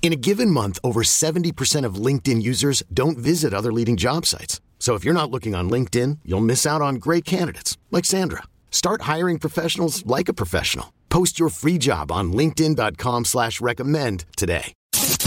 In 0.00 0.12
a 0.12 0.16
given 0.16 0.50
month, 0.50 0.78
over 0.82 1.02
70% 1.02 1.84
of 1.84 1.96
LinkedIn 1.96 2.40
users 2.42 2.82
don't 2.94 3.18
visit 3.18 3.52
other 3.52 3.72
leading 3.72 3.98
job 3.98 4.24
sites. 4.24 4.62
So 4.78 4.94
if 4.94 5.04
you're 5.04 5.12
not 5.12 5.30
looking 5.30 5.54
on 5.54 5.68
LinkedIn, 5.68 6.20
you'll 6.24 6.40
miss 6.40 6.64
out 6.64 6.80
on 6.80 6.94
great 6.94 7.26
candidates 7.26 7.76
like 7.90 8.06
Sandra. 8.06 8.44
Start 8.70 9.02
hiring 9.02 9.38
professionals 9.38 10.06
like 10.06 10.30
a 10.30 10.32
professional. 10.32 10.94
Post 11.10 11.38
your 11.38 11.50
free 11.50 11.76
job 11.78 12.10
on 12.10 12.32
LinkedIn.com 12.32 13.26
slash 13.26 13.60
recommend 13.60 14.24
today. 14.36 14.72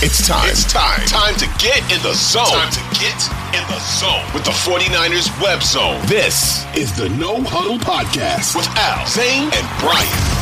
It's 0.03 0.27
time. 0.27 0.49
It's 0.49 0.72
time. 0.72 1.05
Time 1.05 1.36
to 1.36 1.45
get 1.64 1.80
in 1.92 2.02
the 2.02 2.14
zone. 2.14 2.45
Time 2.47 2.72
to 2.72 2.99
get 2.99 3.22
in 3.53 3.64
the 3.67 3.80
zone 3.80 4.25
with 4.33 4.44
the 4.45 4.52
49ers 4.52 5.30
web 5.42 5.61
zone. 5.61 5.99
This 6.08 6.66
is 6.75 6.95
the 6.97 7.09
No 7.09 7.42
Huddle 7.44 7.77
Podcast 7.77 8.55
with 8.55 8.67
Al, 8.77 9.05
Zane, 9.08 9.49
and 9.53 9.80
Brian. 9.80 10.41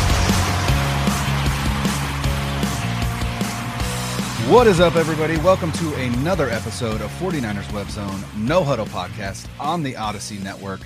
What 4.49 4.65
is 4.65 4.79
up, 4.79 4.95
everybody? 4.95 5.37
Welcome 5.37 5.71
to 5.73 5.93
another 5.93 6.49
episode 6.49 7.01
of 7.01 7.11
49ers 7.19 7.71
Web 7.71 7.87
Zone 7.91 8.23
No 8.35 8.63
Huddle 8.63 8.87
Podcast 8.87 9.47
on 9.59 9.83
the 9.83 9.95
Odyssey 9.95 10.39
Network. 10.39 10.79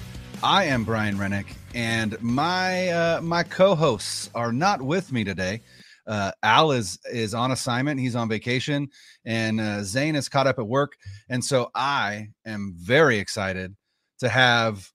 I 0.43 0.65
am 0.65 0.83
Brian 0.83 1.17
Rennick, 1.17 1.55
and 1.73 2.21
my 2.21 2.89
uh, 2.89 3.21
my 3.21 3.41
co-hosts 3.43 4.29
are 4.35 4.51
not 4.51 4.81
with 4.81 5.13
me 5.13 5.23
today. 5.23 5.61
Uh, 6.05 6.33
Al 6.43 6.73
is 6.73 6.99
is 7.09 7.33
on 7.33 7.51
assignment; 7.51 8.01
he's 8.01 8.17
on 8.17 8.27
vacation, 8.27 8.89
and 9.23 9.61
uh, 9.61 9.81
Zane 9.83 10.17
is 10.17 10.27
caught 10.27 10.45
up 10.45 10.59
at 10.59 10.67
work, 10.67 10.97
and 11.29 11.41
so 11.41 11.71
I 11.73 12.31
am 12.45 12.75
very 12.77 13.17
excited 13.17 13.77
to 14.19 14.27
have 14.27 14.91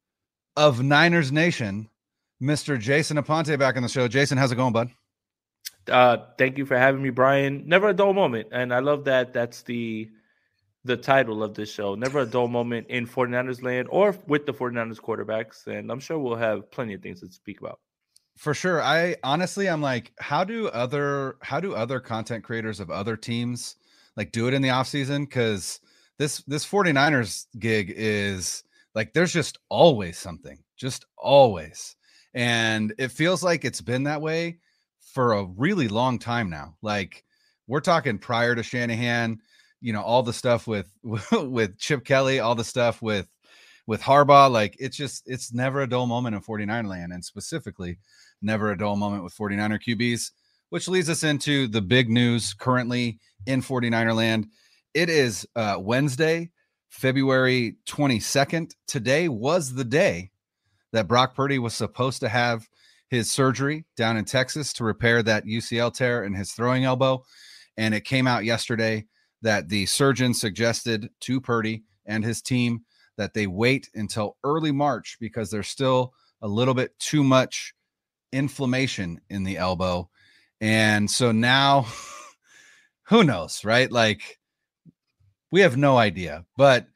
of 0.56 0.82
Niners 0.82 1.32
Nation, 1.32 1.88
Mr. 2.42 2.78
Jason 2.78 3.16
Aponte, 3.16 3.58
back 3.58 3.76
on 3.78 3.82
the 3.82 3.88
show. 3.88 4.08
Jason, 4.08 4.36
how's 4.36 4.52
it 4.52 4.56
going, 4.56 4.74
bud? 4.74 4.90
Uh, 5.88 6.18
thank 6.36 6.58
you 6.58 6.66
for 6.66 6.76
having 6.76 7.02
me, 7.02 7.10
Brian. 7.10 7.64
Never 7.66 7.88
a 7.88 7.94
dull 7.94 8.12
moment, 8.12 8.48
and 8.52 8.72
I 8.72 8.80
love 8.80 9.04
that. 9.04 9.32
That's 9.32 9.62
the 9.62 10.10
the 10.84 10.96
title 10.96 11.42
of 11.42 11.54
this 11.54 11.70
show. 11.70 11.94
Never 11.94 12.20
a 12.20 12.26
dull 12.26 12.48
moment 12.48 12.86
in 12.88 13.06
49ers 13.06 13.62
land 13.62 13.88
or 13.90 14.16
with 14.26 14.46
the 14.46 14.54
49ers 14.54 15.00
quarterbacks, 15.00 15.66
and 15.66 15.90
I'm 15.90 16.00
sure 16.00 16.18
we'll 16.18 16.36
have 16.36 16.70
plenty 16.70 16.94
of 16.94 17.02
things 17.02 17.20
to 17.20 17.30
speak 17.30 17.60
about. 17.60 17.80
For 18.36 18.54
sure. 18.54 18.80
I 18.80 19.16
honestly 19.24 19.68
I'm 19.68 19.82
like, 19.82 20.12
how 20.18 20.44
do 20.44 20.68
other 20.68 21.36
how 21.42 21.58
do 21.58 21.74
other 21.74 21.98
content 21.98 22.44
creators 22.44 22.78
of 22.78 22.90
other 22.90 23.16
teams 23.16 23.76
like 24.16 24.30
do 24.30 24.46
it 24.46 24.54
in 24.54 24.62
the 24.62 24.70
off 24.70 24.86
season? 24.86 25.24
Because 25.24 25.80
this 26.18 26.42
this 26.46 26.64
49ers 26.64 27.46
gig 27.58 27.92
is 27.94 28.62
like 28.94 29.12
there's 29.12 29.32
just 29.32 29.58
always 29.68 30.18
something, 30.18 30.58
just 30.76 31.04
always. 31.16 31.96
And 32.32 32.94
it 32.98 33.10
feels 33.10 33.42
like 33.42 33.64
it's 33.64 33.80
been 33.80 34.04
that 34.04 34.22
way 34.22 34.58
for 35.00 35.32
a 35.32 35.44
really 35.44 35.88
long 35.88 36.18
time 36.18 36.50
now. 36.50 36.76
Like 36.82 37.24
we're 37.66 37.80
talking 37.80 38.18
prior 38.18 38.54
to 38.54 38.62
Shanahan, 38.62 39.38
you 39.80 39.92
know, 39.92 40.02
all 40.02 40.22
the 40.22 40.32
stuff 40.32 40.66
with 40.66 40.90
with 41.32 41.78
Chip 41.78 42.04
Kelly, 42.04 42.40
all 42.40 42.54
the 42.54 42.64
stuff 42.64 43.02
with 43.02 43.28
with 43.86 44.02
Harbaugh. 44.02 44.50
Like 44.50 44.76
it's 44.78 44.96
just 44.96 45.24
it's 45.26 45.52
never 45.52 45.82
a 45.82 45.88
dull 45.88 46.06
moment 46.06 46.36
in 46.36 46.42
49 46.42 46.86
land, 46.86 47.12
and 47.12 47.24
specifically 47.24 47.98
never 48.42 48.70
a 48.70 48.78
dull 48.78 48.96
moment 48.96 49.24
with 49.24 49.36
49er 49.36 49.80
QBs, 49.82 50.30
which 50.70 50.88
leads 50.88 51.10
us 51.10 51.24
into 51.24 51.66
the 51.66 51.82
big 51.82 52.08
news 52.08 52.54
currently 52.54 53.18
in 53.46 53.62
49er 53.62 54.14
land. 54.14 54.46
It 54.94 55.10
is 55.10 55.46
uh, 55.56 55.76
Wednesday, 55.78 56.50
February 56.88 57.76
22nd. 57.86 58.72
Today 58.86 59.28
was 59.28 59.74
the 59.74 59.84
day 59.84 60.30
that 60.92 61.08
Brock 61.08 61.34
Purdy 61.34 61.58
was 61.58 61.74
supposed 61.74 62.20
to 62.20 62.28
have 62.28 62.68
his 63.08 63.30
surgery 63.30 63.84
down 63.96 64.16
in 64.16 64.24
Texas 64.24 64.72
to 64.74 64.84
repair 64.84 65.22
that 65.22 65.44
UCL 65.44 65.94
tear 65.94 66.24
in 66.24 66.34
his 66.34 66.52
throwing 66.52 66.84
elbow. 66.84 67.22
And 67.76 67.94
it 67.94 68.04
came 68.04 68.26
out 68.26 68.44
yesterday 68.44 69.06
that 69.42 69.68
the 69.68 69.86
surgeon 69.86 70.34
suggested 70.34 71.08
to 71.20 71.40
Purdy 71.40 71.84
and 72.06 72.24
his 72.24 72.42
team 72.42 72.82
that 73.16 73.34
they 73.34 73.46
wait 73.46 73.88
until 73.94 74.36
early 74.44 74.72
March 74.72 75.16
because 75.20 75.50
there's 75.50 75.68
still 75.68 76.12
a 76.42 76.48
little 76.48 76.74
bit 76.74 76.98
too 76.98 77.24
much 77.24 77.74
inflammation 78.32 79.20
in 79.30 79.42
the 79.42 79.56
elbow. 79.56 80.08
And 80.60 81.10
so 81.10 81.32
now, 81.32 81.86
who 83.04 83.24
knows, 83.24 83.64
right? 83.64 83.90
Like, 83.90 84.38
we 85.50 85.60
have 85.60 85.76
no 85.76 85.96
idea. 85.96 86.44
But 86.56 86.86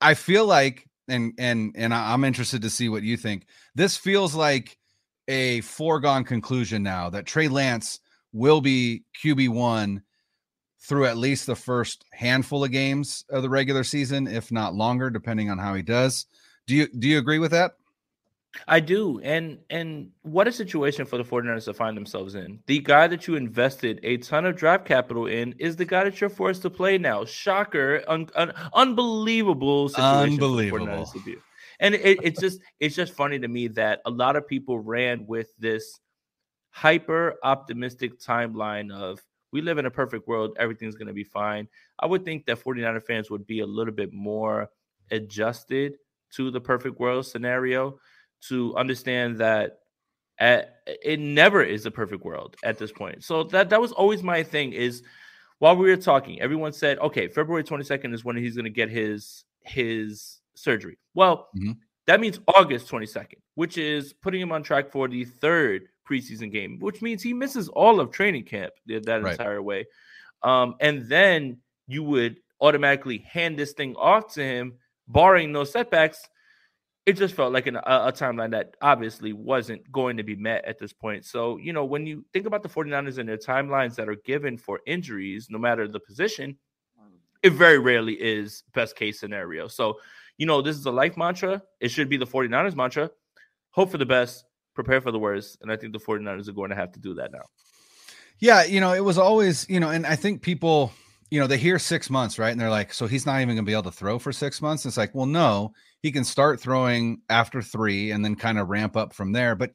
I 0.00 0.14
feel 0.14 0.46
like, 0.46 0.86
and 1.08 1.32
and 1.38 1.74
and 1.76 1.92
I'm 1.92 2.24
interested 2.24 2.62
to 2.62 2.70
see 2.70 2.88
what 2.88 3.02
you 3.02 3.16
think. 3.16 3.46
This 3.74 3.96
feels 3.96 4.34
like 4.34 4.78
a 5.30 5.60
foregone 5.60 6.24
conclusion 6.24 6.82
now 6.82 7.08
that 7.08 7.24
Trey 7.24 7.46
Lance 7.46 8.00
will 8.32 8.60
be 8.60 9.04
QB1 9.22 10.02
through 10.80 11.06
at 11.06 11.16
least 11.16 11.46
the 11.46 11.54
first 11.54 12.04
handful 12.12 12.64
of 12.64 12.72
games 12.72 13.24
of 13.30 13.42
the 13.42 13.48
regular 13.48 13.84
season, 13.84 14.26
if 14.26 14.50
not 14.50 14.74
longer, 14.74 15.08
depending 15.08 15.48
on 15.48 15.56
how 15.56 15.74
he 15.74 15.82
does. 15.82 16.26
Do 16.66 16.74
you 16.74 16.88
do 16.88 17.08
you 17.08 17.18
agree 17.18 17.38
with 17.38 17.52
that? 17.52 17.76
I 18.66 18.80
do. 18.80 19.20
And 19.20 19.58
and 19.70 20.10
what 20.22 20.48
a 20.48 20.52
situation 20.52 21.06
for 21.06 21.16
the 21.16 21.22
49ers 21.22 21.66
to 21.66 21.74
find 21.74 21.96
themselves 21.96 22.34
in. 22.34 22.58
The 22.66 22.80
guy 22.80 23.06
that 23.06 23.28
you 23.28 23.36
invested 23.36 24.00
a 24.02 24.16
ton 24.16 24.46
of 24.46 24.56
draft 24.56 24.84
capital 24.84 25.26
in 25.26 25.54
is 25.58 25.76
the 25.76 25.84
guy 25.84 26.02
that 26.02 26.20
you're 26.20 26.28
forced 26.28 26.62
to 26.62 26.70
play 26.70 26.98
now. 26.98 27.24
Shocker. 27.24 28.02
Un, 28.08 28.28
un, 28.34 28.52
unbelievable 28.74 29.90
situation. 29.90 30.34
Unbelievable 30.34 31.06
and 31.80 31.94
it, 31.94 32.18
it's 32.22 32.40
just 32.40 32.60
it's 32.78 32.94
just 32.94 33.12
funny 33.12 33.38
to 33.38 33.48
me 33.48 33.68
that 33.68 34.00
a 34.06 34.10
lot 34.10 34.36
of 34.36 34.46
people 34.46 34.78
ran 34.78 35.26
with 35.26 35.48
this 35.58 35.98
hyper 36.70 37.34
optimistic 37.42 38.20
timeline 38.20 38.92
of 38.92 39.20
we 39.52 39.60
live 39.60 39.78
in 39.78 39.86
a 39.86 39.90
perfect 39.90 40.28
world 40.28 40.56
everything's 40.58 40.94
going 40.94 41.08
to 41.08 41.14
be 41.14 41.24
fine. 41.24 41.66
I 41.98 42.06
would 42.06 42.24
think 42.24 42.46
that 42.46 42.62
49er 42.62 43.02
fans 43.02 43.30
would 43.30 43.46
be 43.46 43.60
a 43.60 43.66
little 43.66 43.94
bit 43.94 44.12
more 44.12 44.68
adjusted 45.10 45.94
to 46.36 46.50
the 46.52 46.60
perfect 46.60 47.00
world 47.00 47.26
scenario 47.26 47.98
to 48.48 48.76
understand 48.76 49.38
that 49.38 49.78
at, 50.38 50.76
it 50.86 51.18
never 51.18 51.62
is 51.62 51.84
a 51.84 51.90
perfect 51.90 52.24
world 52.24 52.56
at 52.62 52.78
this 52.78 52.92
point. 52.92 53.24
So 53.24 53.42
that 53.44 53.70
that 53.70 53.80
was 53.80 53.92
always 53.92 54.22
my 54.22 54.42
thing 54.42 54.72
is 54.72 55.02
while 55.58 55.76
we 55.76 55.88
were 55.88 55.96
talking 55.96 56.40
everyone 56.40 56.72
said 56.72 56.98
okay 57.00 57.28
february 57.28 57.62
22nd 57.62 58.14
is 58.14 58.24
when 58.24 58.36
he's 58.36 58.56
going 58.56 58.64
to 58.64 58.70
get 58.70 58.88
his 58.88 59.44
his 59.62 60.39
surgery. 60.60 60.98
Well, 61.14 61.48
mm-hmm. 61.56 61.72
that 62.06 62.20
means 62.20 62.40
August 62.48 62.88
22nd, 62.88 63.38
which 63.54 63.78
is 63.78 64.12
putting 64.12 64.40
him 64.40 64.52
on 64.52 64.62
track 64.62 64.90
for 64.90 65.08
the 65.08 65.24
third 65.24 65.88
preseason 66.08 66.52
game, 66.52 66.78
which 66.80 67.02
means 67.02 67.22
he 67.22 67.32
misses 67.32 67.68
all 67.68 68.00
of 68.00 68.10
training 68.10 68.44
camp 68.44 68.72
that 68.86 69.06
right. 69.08 69.32
entire 69.32 69.62
way. 69.62 69.86
Um, 70.42 70.74
and 70.80 71.08
then 71.08 71.58
you 71.86 72.02
would 72.02 72.40
automatically 72.60 73.18
hand 73.18 73.58
this 73.58 73.72
thing 73.72 73.94
off 73.96 74.34
to 74.34 74.42
him, 74.42 74.74
barring 75.08 75.52
no 75.52 75.64
setbacks. 75.64 76.28
It 77.06 77.14
just 77.14 77.34
felt 77.34 77.52
like 77.52 77.66
an, 77.66 77.76
a, 77.76 77.80
a, 78.08 78.12
timeline 78.12 78.50
that 78.50 78.76
obviously 78.82 79.32
wasn't 79.32 79.90
going 79.90 80.18
to 80.18 80.22
be 80.22 80.36
met 80.36 80.64
at 80.66 80.78
this 80.78 80.92
point. 80.92 81.24
So, 81.24 81.56
you 81.56 81.72
know, 81.72 81.84
when 81.84 82.06
you 82.06 82.24
think 82.32 82.46
about 82.46 82.62
the 82.62 82.68
49ers 82.68 83.18
and 83.18 83.28
their 83.28 83.38
timelines 83.38 83.94
that 83.96 84.08
are 84.08 84.16
given 84.16 84.58
for 84.58 84.80
injuries, 84.86 85.48
no 85.50 85.58
matter 85.58 85.88
the 85.88 85.98
position, 85.98 86.56
it 87.42 87.54
very 87.54 87.78
rarely 87.78 88.14
is 88.14 88.64
best 88.74 88.96
case 88.96 89.18
scenario. 89.18 89.66
So, 89.66 89.98
you 90.40 90.46
know, 90.46 90.62
this 90.62 90.78
is 90.78 90.86
a 90.86 90.90
life 90.90 91.18
mantra. 91.18 91.62
It 91.80 91.90
should 91.90 92.08
be 92.08 92.16
the 92.16 92.26
49ers 92.26 92.74
mantra. 92.74 93.10
Hope 93.72 93.90
for 93.90 93.98
the 93.98 94.06
best, 94.06 94.46
prepare 94.74 95.02
for 95.02 95.12
the 95.12 95.18
worst. 95.18 95.58
And 95.60 95.70
I 95.70 95.76
think 95.76 95.92
the 95.92 96.00
49ers 96.00 96.48
are 96.48 96.52
going 96.52 96.70
to 96.70 96.76
have 96.76 96.92
to 96.92 96.98
do 96.98 97.12
that 97.16 97.30
now. 97.30 97.42
Yeah, 98.38 98.64
you 98.64 98.80
know, 98.80 98.94
it 98.94 99.04
was 99.04 99.18
always, 99.18 99.68
you 99.68 99.78
know, 99.78 99.90
and 99.90 100.06
I 100.06 100.16
think 100.16 100.40
people, 100.40 100.92
you 101.30 101.38
know, 101.38 101.46
they 101.46 101.58
hear 101.58 101.78
six 101.78 102.08
months, 102.08 102.38
right? 102.38 102.48
And 102.48 102.58
they're 102.58 102.70
like, 102.70 102.94
so 102.94 103.06
he's 103.06 103.26
not 103.26 103.36
even 103.42 103.48
going 103.48 103.66
to 103.66 103.70
be 103.70 103.74
able 103.74 103.82
to 103.82 103.90
throw 103.92 104.18
for 104.18 104.32
six 104.32 104.62
months. 104.62 104.86
It's 104.86 104.96
like, 104.96 105.14
well, 105.14 105.26
no, 105.26 105.74
he 106.00 106.10
can 106.10 106.24
start 106.24 106.58
throwing 106.58 107.20
after 107.28 107.60
three 107.60 108.10
and 108.10 108.24
then 108.24 108.34
kind 108.34 108.58
of 108.58 108.70
ramp 108.70 108.96
up 108.96 109.12
from 109.12 109.32
there. 109.32 109.54
But, 109.54 109.72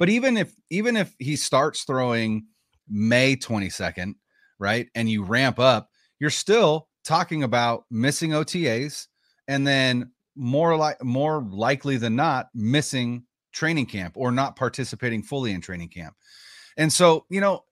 But 0.00 0.08
even 0.08 0.36
if 0.36 0.52
even 0.70 0.96
if 0.96 1.14
he 1.20 1.36
starts 1.36 1.84
throwing 1.84 2.46
May 2.88 3.36
22nd, 3.36 4.14
right, 4.58 4.88
and 4.96 5.08
you 5.08 5.22
ramp 5.22 5.60
up, 5.60 5.88
you're 6.18 6.30
still 6.30 6.88
talking 7.04 7.44
about 7.44 7.84
missing 7.92 8.30
OTAs 8.30 9.06
and 9.50 9.66
then 9.66 10.12
more 10.36 10.76
like 10.76 11.02
more 11.02 11.42
likely 11.50 11.96
than 11.96 12.14
not 12.14 12.48
missing 12.54 13.24
training 13.52 13.84
camp 13.84 14.14
or 14.16 14.30
not 14.30 14.54
participating 14.54 15.24
fully 15.24 15.50
in 15.50 15.60
training 15.60 15.88
camp. 15.88 16.14
And 16.76 16.90
so, 16.90 17.26
you 17.28 17.40
know, 17.40 17.64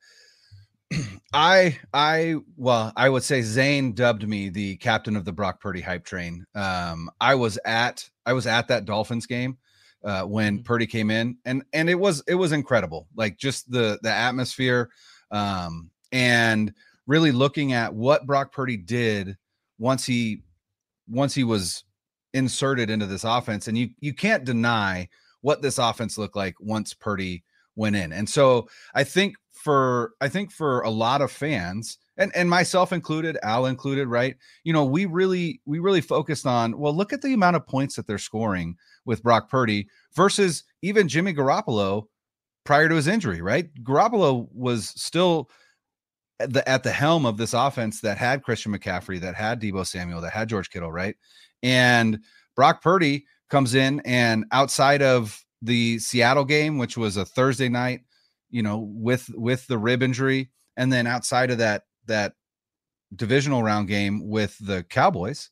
I 1.32 1.78
I 1.94 2.34
well, 2.56 2.92
I 2.96 3.08
would 3.08 3.22
say 3.22 3.42
Zane 3.42 3.92
dubbed 3.92 4.26
me 4.26 4.48
the 4.48 4.76
captain 4.78 5.14
of 5.14 5.24
the 5.24 5.32
Brock 5.32 5.60
Purdy 5.60 5.80
hype 5.80 6.04
train. 6.04 6.44
Um, 6.56 7.10
I 7.20 7.36
was 7.36 7.58
at 7.64 8.10
I 8.26 8.32
was 8.32 8.48
at 8.48 8.66
that 8.68 8.84
Dolphins 8.84 9.26
game 9.26 9.56
uh, 10.04 10.22
when 10.22 10.56
mm-hmm. 10.56 10.64
Purdy 10.64 10.86
came 10.88 11.12
in, 11.12 11.38
and 11.44 11.62
and 11.72 11.88
it 11.88 11.94
was 11.94 12.24
it 12.26 12.34
was 12.34 12.50
incredible. 12.50 13.06
Like 13.14 13.38
just 13.38 13.70
the 13.70 14.00
the 14.02 14.10
atmosphere, 14.10 14.90
um, 15.30 15.90
and 16.10 16.74
really 17.06 17.30
looking 17.30 17.72
at 17.72 17.94
what 17.94 18.26
Brock 18.26 18.50
Purdy 18.50 18.76
did 18.76 19.36
once 19.78 20.04
he 20.04 20.42
once 21.08 21.34
he 21.34 21.44
was 21.44 21.84
inserted 22.34 22.90
into 22.90 23.06
this 23.06 23.24
offense, 23.24 23.68
and 23.68 23.76
you 23.76 23.90
you 24.00 24.14
can't 24.14 24.44
deny 24.44 25.08
what 25.40 25.62
this 25.62 25.78
offense 25.78 26.18
looked 26.18 26.36
like 26.36 26.54
once 26.60 26.94
Purdy 26.94 27.44
went 27.76 27.96
in. 27.96 28.12
And 28.12 28.28
so 28.28 28.68
I 28.94 29.04
think 29.04 29.36
for 29.52 30.12
I 30.20 30.28
think 30.28 30.52
for 30.52 30.80
a 30.82 30.90
lot 30.90 31.22
of 31.22 31.30
fans 31.30 31.98
and 32.16 32.32
and 32.34 32.50
myself 32.50 32.92
included, 32.92 33.38
Al 33.42 33.66
included, 33.66 34.08
right? 34.08 34.36
You 34.64 34.72
know, 34.72 34.84
we 34.84 35.06
really 35.06 35.60
we 35.64 35.78
really 35.78 36.00
focused 36.00 36.46
on 36.46 36.78
well, 36.78 36.94
look 36.94 37.12
at 37.12 37.22
the 37.22 37.32
amount 37.32 37.56
of 37.56 37.66
points 37.66 37.96
that 37.96 38.06
they're 38.06 38.18
scoring 38.18 38.76
with 39.04 39.22
Brock 39.22 39.48
Purdy 39.48 39.88
versus 40.14 40.64
even 40.82 41.08
Jimmy 41.08 41.32
Garoppolo 41.32 42.04
prior 42.64 42.88
to 42.88 42.96
his 42.96 43.06
injury, 43.06 43.40
right? 43.40 43.72
Garoppolo 43.82 44.48
was 44.52 44.88
still 44.88 45.48
at 46.40 46.52
the 46.52 46.68
at 46.68 46.82
the 46.82 46.92
helm 46.92 47.26
of 47.26 47.36
this 47.36 47.54
offense 47.54 48.00
that 48.00 48.18
had 48.18 48.42
Christian 48.42 48.72
McCaffrey, 48.72 49.20
that 49.20 49.34
had 49.34 49.60
Deebo 49.60 49.86
Samuel, 49.86 50.20
that 50.20 50.32
had 50.32 50.48
George 50.48 50.70
Kittle, 50.70 50.92
right? 50.92 51.16
And 51.62 52.20
Brock 52.54 52.82
Purdy 52.82 53.26
comes 53.50 53.74
in 53.74 54.00
and 54.04 54.44
outside 54.52 55.02
of 55.02 55.42
the 55.62 55.98
Seattle 55.98 56.44
game, 56.44 56.78
which 56.78 56.96
was 56.96 57.16
a 57.16 57.24
Thursday 57.24 57.68
night 57.68 58.02
you 58.50 58.62
know, 58.62 58.78
with 58.78 59.30
with 59.34 59.66
the 59.66 59.78
rib 59.78 60.02
injury, 60.02 60.50
and 60.76 60.92
then 60.92 61.06
outside 61.06 61.50
of 61.50 61.58
that 61.58 61.84
that 62.06 62.34
divisional 63.14 63.62
round 63.62 63.88
game 63.88 64.28
with 64.28 64.56
the 64.58 64.84
Cowboys, 64.84 65.50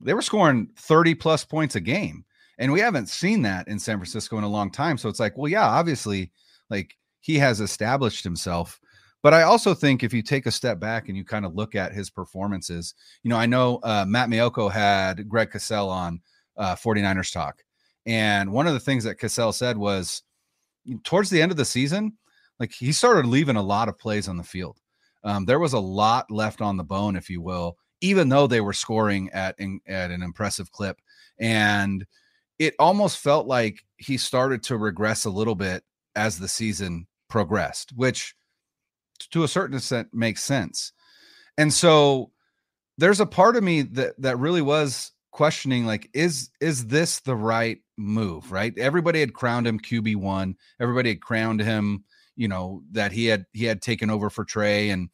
they 0.00 0.14
were 0.14 0.22
scoring 0.22 0.68
30 0.78 1.14
plus 1.14 1.44
points 1.44 1.74
a 1.74 1.80
game. 1.80 2.24
And 2.58 2.72
we 2.72 2.80
haven't 2.80 3.08
seen 3.08 3.42
that 3.42 3.68
in 3.68 3.78
San 3.78 3.98
Francisco 3.98 4.38
in 4.38 4.44
a 4.44 4.48
long 4.48 4.70
time. 4.70 4.96
So 4.96 5.08
it's 5.08 5.20
like, 5.20 5.36
well, 5.36 5.50
yeah, 5.50 5.66
obviously, 5.66 6.32
like 6.70 6.94
he 7.20 7.38
has 7.38 7.60
established 7.60 8.24
himself. 8.24 8.80
But 9.26 9.34
I 9.34 9.42
also 9.42 9.74
think 9.74 10.04
if 10.04 10.14
you 10.14 10.22
take 10.22 10.46
a 10.46 10.52
step 10.52 10.78
back 10.78 11.08
and 11.08 11.16
you 11.16 11.24
kind 11.24 11.44
of 11.44 11.56
look 11.56 11.74
at 11.74 11.92
his 11.92 12.10
performances, 12.10 12.94
you 13.24 13.28
know, 13.28 13.36
I 13.36 13.46
know 13.46 13.80
uh, 13.82 14.04
Matt 14.06 14.28
Maiocco 14.28 14.70
had 14.70 15.28
Greg 15.28 15.50
Cosell 15.50 15.88
on 15.88 16.20
uh, 16.56 16.76
49ers 16.76 17.32
Talk. 17.32 17.64
And 18.06 18.52
one 18.52 18.68
of 18.68 18.72
the 18.74 18.78
things 18.78 19.02
that 19.02 19.18
Cassell 19.18 19.52
said 19.52 19.76
was, 19.78 20.22
towards 21.02 21.28
the 21.28 21.42
end 21.42 21.50
of 21.50 21.56
the 21.56 21.64
season, 21.64 22.16
like 22.60 22.70
he 22.70 22.92
started 22.92 23.26
leaving 23.26 23.56
a 23.56 23.62
lot 23.62 23.88
of 23.88 23.98
plays 23.98 24.28
on 24.28 24.36
the 24.36 24.44
field. 24.44 24.78
Um, 25.24 25.44
there 25.44 25.58
was 25.58 25.72
a 25.72 25.80
lot 25.80 26.30
left 26.30 26.60
on 26.60 26.76
the 26.76 26.84
bone, 26.84 27.16
if 27.16 27.28
you 27.28 27.40
will, 27.40 27.78
even 28.00 28.28
though 28.28 28.46
they 28.46 28.60
were 28.60 28.72
scoring 28.72 29.28
at 29.32 29.56
in, 29.58 29.80
at 29.88 30.12
an 30.12 30.22
impressive 30.22 30.70
clip, 30.70 31.00
and 31.40 32.06
it 32.60 32.76
almost 32.78 33.18
felt 33.18 33.48
like 33.48 33.80
he 33.96 34.18
started 34.18 34.62
to 34.62 34.76
regress 34.76 35.24
a 35.24 35.30
little 35.30 35.56
bit 35.56 35.82
as 36.14 36.38
the 36.38 36.46
season 36.46 37.08
progressed, 37.28 37.92
which 37.96 38.32
to 39.18 39.44
a 39.44 39.48
certain 39.48 39.76
extent 39.76 40.08
makes 40.12 40.42
sense. 40.42 40.92
And 41.58 41.72
so 41.72 42.30
there's 42.98 43.20
a 43.20 43.26
part 43.26 43.56
of 43.56 43.64
me 43.64 43.82
that 43.82 44.20
that 44.20 44.38
really 44.38 44.62
was 44.62 45.12
questioning 45.30 45.84
like 45.84 46.08
is 46.14 46.50
is 46.60 46.86
this 46.86 47.20
the 47.20 47.36
right 47.36 47.78
move 47.98 48.50
right? 48.50 48.76
Everybody 48.78 49.20
had 49.20 49.34
crowned 49.34 49.66
him 49.66 49.78
qb1 49.78 50.54
everybody 50.80 51.10
had 51.10 51.20
crowned 51.20 51.60
him 51.60 52.04
you 52.36 52.48
know 52.48 52.82
that 52.92 53.12
he 53.12 53.26
had 53.26 53.44
he 53.52 53.64
had 53.64 53.82
taken 53.82 54.10
over 54.10 54.30
for 54.30 54.44
trey 54.44 54.90
and 54.90 55.08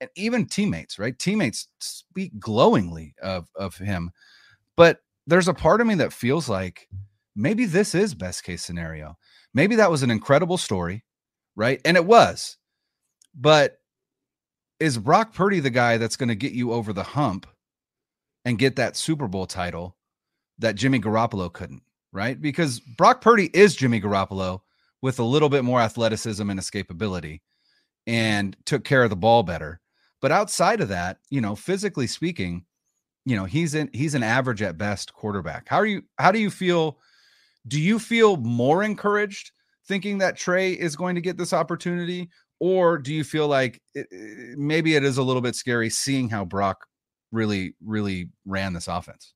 and 0.00 0.10
even 0.16 0.46
teammates 0.46 0.98
right? 0.98 1.18
Teammates 1.18 1.68
speak 1.80 2.38
glowingly 2.38 3.14
of 3.22 3.48
of 3.54 3.76
him. 3.76 4.10
But 4.76 5.00
there's 5.26 5.48
a 5.48 5.54
part 5.54 5.80
of 5.80 5.86
me 5.86 5.94
that 5.96 6.12
feels 6.12 6.48
like 6.48 6.88
maybe 7.34 7.66
this 7.66 7.94
is 7.94 8.14
best 8.14 8.44
case 8.44 8.62
scenario. 8.62 9.18
Maybe 9.52 9.76
that 9.76 9.90
was 9.90 10.02
an 10.02 10.10
incredible 10.10 10.58
story 10.58 11.04
right? 11.56 11.80
And 11.84 11.96
it 11.96 12.04
was 12.04 12.58
but 13.36 13.78
is 14.80 14.98
brock 14.98 15.34
purdy 15.34 15.60
the 15.60 15.70
guy 15.70 15.98
that's 15.98 16.16
going 16.16 16.28
to 16.28 16.34
get 16.34 16.52
you 16.52 16.72
over 16.72 16.92
the 16.92 17.02
hump 17.02 17.46
and 18.46 18.60
get 18.60 18.76
that 18.76 18.96
Super 18.96 19.26
Bowl 19.26 19.46
title 19.46 19.96
that 20.58 20.76
Jimmy 20.76 21.00
Garoppolo 21.00 21.52
couldn't, 21.52 21.82
right? 22.12 22.40
Because 22.40 22.78
Brock 22.80 23.20
Purdy 23.20 23.50
is 23.52 23.74
Jimmy 23.74 24.00
Garoppolo 24.00 24.60
with 25.02 25.18
a 25.18 25.24
little 25.24 25.48
bit 25.48 25.64
more 25.64 25.80
athleticism 25.80 26.48
and 26.48 26.58
escapability 26.58 27.40
and 28.06 28.56
took 28.64 28.84
care 28.84 29.02
of 29.02 29.10
the 29.10 29.16
ball 29.16 29.42
better. 29.42 29.80
But 30.22 30.30
outside 30.30 30.80
of 30.80 30.88
that, 30.88 31.18
you 31.28 31.40
know, 31.40 31.56
physically 31.56 32.06
speaking, 32.06 32.64
you 33.24 33.34
know, 33.34 33.44
he's 33.44 33.74
in 33.74 33.90
he's 33.92 34.14
an 34.14 34.22
average 34.22 34.62
at 34.62 34.78
best 34.78 35.12
quarterback. 35.12 35.68
How 35.68 35.78
are 35.78 35.86
you 35.86 36.02
how 36.16 36.30
do 36.30 36.38
you 36.38 36.50
feel 36.50 36.98
do 37.66 37.80
you 37.80 37.98
feel 37.98 38.36
more 38.36 38.84
encouraged 38.84 39.50
thinking 39.88 40.18
that 40.18 40.36
Trey 40.36 40.72
is 40.72 40.94
going 40.94 41.16
to 41.16 41.20
get 41.20 41.36
this 41.36 41.52
opportunity 41.52 42.30
or 42.60 42.98
do 42.98 43.12
you 43.12 43.24
feel 43.24 43.48
like 43.48 43.80
it, 43.94 44.06
maybe 44.58 44.94
it 44.94 45.04
is 45.04 45.18
a 45.18 45.22
little 45.22 45.42
bit 45.42 45.54
scary 45.54 45.90
seeing 45.90 46.28
how 46.28 46.44
Brock 46.44 46.86
really, 47.32 47.74
really 47.84 48.28
ran 48.44 48.72
this 48.72 48.88
offense. 48.88 49.34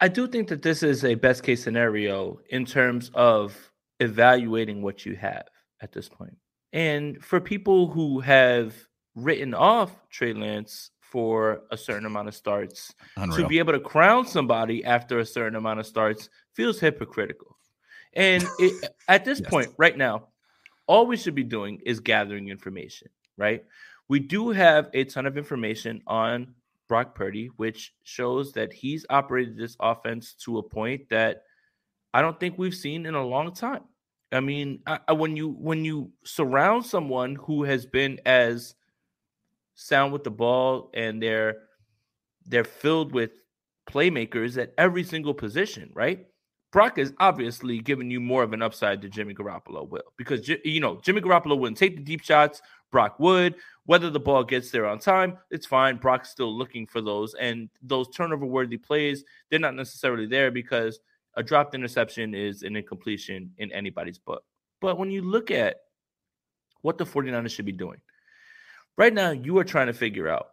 I 0.00 0.08
do 0.08 0.26
think 0.26 0.48
that 0.48 0.62
this 0.62 0.82
is 0.82 1.04
a 1.04 1.14
best 1.14 1.42
case 1.42 1.62
scenario 1.62 2.40
in 2.50 2.64
terms 2.64 3.10
of 3.14 3.70
evaluating 4.00 4.82
what 4.82 5.06
you 5.06 5.16
have 5.16 5.46
at 5.80 5.92
this 5.92 6.08
point. 6.08 6.36
And 6.72 7.22
for 7.24 7.40
people 7.40 7.86
who 7.86 8.20
have 8.20 8.74
written 9.14 9.54
off 9.54 9.92
Trey 10.10 10.32
Lance 10.32 10.90
for 11.00 11.62
a 11.70 11.76
certain 11.76 12.06
amount 12.06 12.28
of 12.28 12.34
starts, 12.34 12.92
Unreal. 13.16 13.38
to 13.38 13.46
be 13.46 13.60
able 13.60 13.72
to 13.72 13.80
crown 13.80 14.26
somebody 14.26 14.84
after 14.84 15.20
a 15.20 15.26
certain 15.26 15.54
amount 15.54 15.78
of 15.80 15.86
starts 15.86 16.28
feels 16.54 16.80
hypocritical. 16.80 17.56
And 18.14 18.44
it, 18.58 18.90
at 19.08 19.24
this 19.24 19.40
yes. 19.40 19.48
point, 19.48 19.68
right 19.78 19.96
now, 19.96 20.28
all 20.86 21.06
we 21.06 21.16
should 21.16 21.34
be 21.34 21.44
doing 21.44 21.80
is 21.84 22.00
gathering 22.00 22.48
information, 22.48 23.08
right? 23.36 23.64
We 24.08 24.20
do 24.20 24.50
have 24.50 24.90
a 24.92 25.04
ton 25.04 25.26
of 25.26 25.38
information 25.38 26.02
on 26.06 26.54
Brock 26.88 27.14
Purdy, 27.14 27.46
which 27.56 27.94
shows 28.02 28.52
that 28.52 28.72
he's 28.72 29.06
operated 29.08 29.56
this 29.56 29.76
offense 29.80 30.34
to 30.44 30.58
a 30.58 30.62
point 30.62 31.08
that 31.08 31.44
I 32.12 32.20
don't 32.20 32.38
think 32.38 32.58
we've 32.58 32.74
seen 32.74 33.06
in 33.06 33.14
a 33.14 33.26
long 33.26 33.52
time. 33.54 33.84
I 34.30 34.40
mean, 34.40 34.80
I, 34.86 34.98
I, 35.08 35.12
when 35.12 35.36
you 35.36 35.50
when 35.50 35.84
you 35.84 36.10
surround 36.24 36.84
someone 36.84 37.36
who 37.36 37.62
has 37.64 37.86
been 37.86 38.20
as 38.26 38.74
sound 39.74 40.12
with 40.12 40.24
the 40.24 40.30
ball 40.30 40.90
and 40.94 41.22
they're 41.22 41.56
they're 42.46 42.64
filled 42.64 43.12
with 43.12 43.30
playmakers 43.88 44.60
at 44.60 44.74
every 44.76 45.04
single 45.04 45.34
position, 45.34 45.90
right? 45.94 46.26
Brock 46.74 46.98
is 46.98 47.12
obviously 47.20 47.78
giving 47.78 48.10
you 48.10 48.18
more 48.18 48.42
of 48.42 48.52
an 48.52 48.60
upside 48.60 49.00
to 49.02 49.08
Jimmy 49.08 49.32
Garoppolo 49.32 49.88
will 49.88 50.12
because 50.16 50.48
you 50.48 50.80
know 50.80 51.00
Jimmy 51.02 51.20
Garoppolo 51.20 51.56
wouldn't 51.56 51.78
take 51.78 51.94
the 51.94 52.02
deep 52.02 52.20
shots. 52.20 52.62
Brock 52.90 53.20
would. 53.20 53.54
Whether 53.86 54.10
the 54.10 54.18
ball 54.18 54.42
gets 54.42 54.72
there 54.72 54.84
on 54.84 54.98
time, 54.98 55.38
it's 55.52 55.66
fine. 55.66 55.98
Brock's 55.98 56.30
still 56.30 56.52
looking 56.52 56.84
for 56.84 57.00
those. 57.00 57.34
And 57.34 57.68
those 57.80 58.08
turnover 58.08 58.44
worthy 58.44 58.76
plays, 58.76 59.22
they're 59.50 59.60
not 59.60 59.76
necessarily 59.76 60.26
there 60.26 60.50
because 60.50 60.98
a 61.34 61.44
dropped 61.44 61.76
interception 61.76 62.34
is 62.34 62.64
an 62.64 62.74
incompletion 62.74 63.52
in 63.58 63.70
anybody's 63.70 64.18
book. 64.18 64.42
But 64.80 64.98
when 64.98 65.12
you 65.12 65.22
look 65.22 65.52
at 65.52 65.76
what 66.82 66.98
the 66.98 67.06
49ers 67.06 67.50
should 67.50 67.66
be 67.66 67.72
doing, 67.72 68.00
right 68.98 69.14
now, 69.14 69.30
you 69.30 69.56
are 69.58 69.64
trying 69.64 69.86
to 69.86 69.92
figure 69.92 70.28
out 70.28 70.48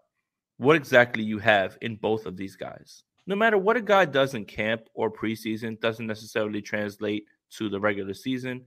what 0.58 0.76
exactly 0.76 1.24
you 1.24 1.40
have 1.40 1.80
in 1.82 1.96
both 1.96 2.28
of 2.28 2.38
these 2.38 2.56
guys. 2.56 3.06
No 3.28 3.36
matter 3.36 3.58
what 3.58 3.78
a 3.78 3.82
guy 3.82 4.06
does 4.06 4.34
in 4.34 4.46
camp 4.46 4.82
or 4.94 5.12
preseason, 5.12 5.80
doesn't 5.80 6.08
necessarily 6.08 6.62
translate 6.62 7.26
to 7.52 7.70
the 7.70 7.80
regular 7.80 8.14
season 8.14 8.66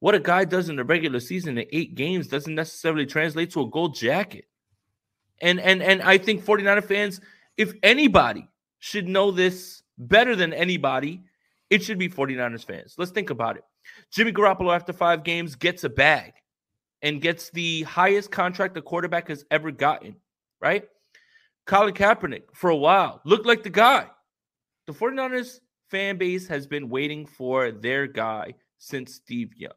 what 0.00 0.14
a 0.14 0.20
guy 0.20 0.44
does 0.44 0.68
in 0.68 0.76
the 0.76 0.84
regular 0.84 1.20
season 1.20 1.58
in 1.58 1.66
eight 1.72 1.94
games 1.94 2.28
doesn't 2.28 2.54
necessarily 2.54 3.06
translate 3.06 3.50
to 3.52 3.62
a 3.62 3.68
gold 3.68 3.94
jacket. 3.94 4.44
And 5.40 5.60
and 5.60 5.82
and 5.82 6.02
I 6.02 6.18
think 6.18 6.44
49er 6.44 6.84
fans, 6.84 7.20
if 7.56 7.72
anybody 7.82 8.48
should 8.78 9.08
know 9.08 9.30
this 9.30 9.82
better 9.96 10.36
than 10.36 10.52
anybody, 10.52 11.22
it 11.70 11.82
should 11.82 11.98
be 11.98 12.08
49ers 12.08 12.64
fans. 12.64 12.94
Let's 12.96 13.10
think 13.10 13.30
about 13.30 13.56
it. 13.56 13.64
Jimmy 14.10 14.32
Garoppolo, 14.32 14.74
after 14.74 14.92
five 14.92 15.24
games, 15.24 15.54
gets 15.54 15.84
a 15.84 15.88
bag 15.88 16.32
and 17.02 17.20
gets 17.20 17.50
the 17.50 17.82
highest 17.84 18.30
contract 18.30 18.76
a 18.76 18.82
quarterback 18.82 19.28
has 19.28 19.44
ever 19.50 19.70
gotten, 19.70 20.16
right? 20.60 20.88
Colin 21.68 21.92
Kaepernick, 21.92 22.44
for 22.54 22.70
a 22.70 22.76
while, 22.76 23.20
looked 23.26 23.44
like 23.44 23.62
the 23.62 23.68
guy. 23.68 24.06
The 24.86 24.94
49ers 24.94 25.60
fan 25.90 26.16
base 26.16 26.48
has 26.48 26.66
been 26.66 26.88
waiting 26.88 27.26
for 27.26 27.70
their 27.70 28.06
guy 28.06 28.54
since 28.78 29.16
Steve 29.16 29.52
Young. 29.54 29.72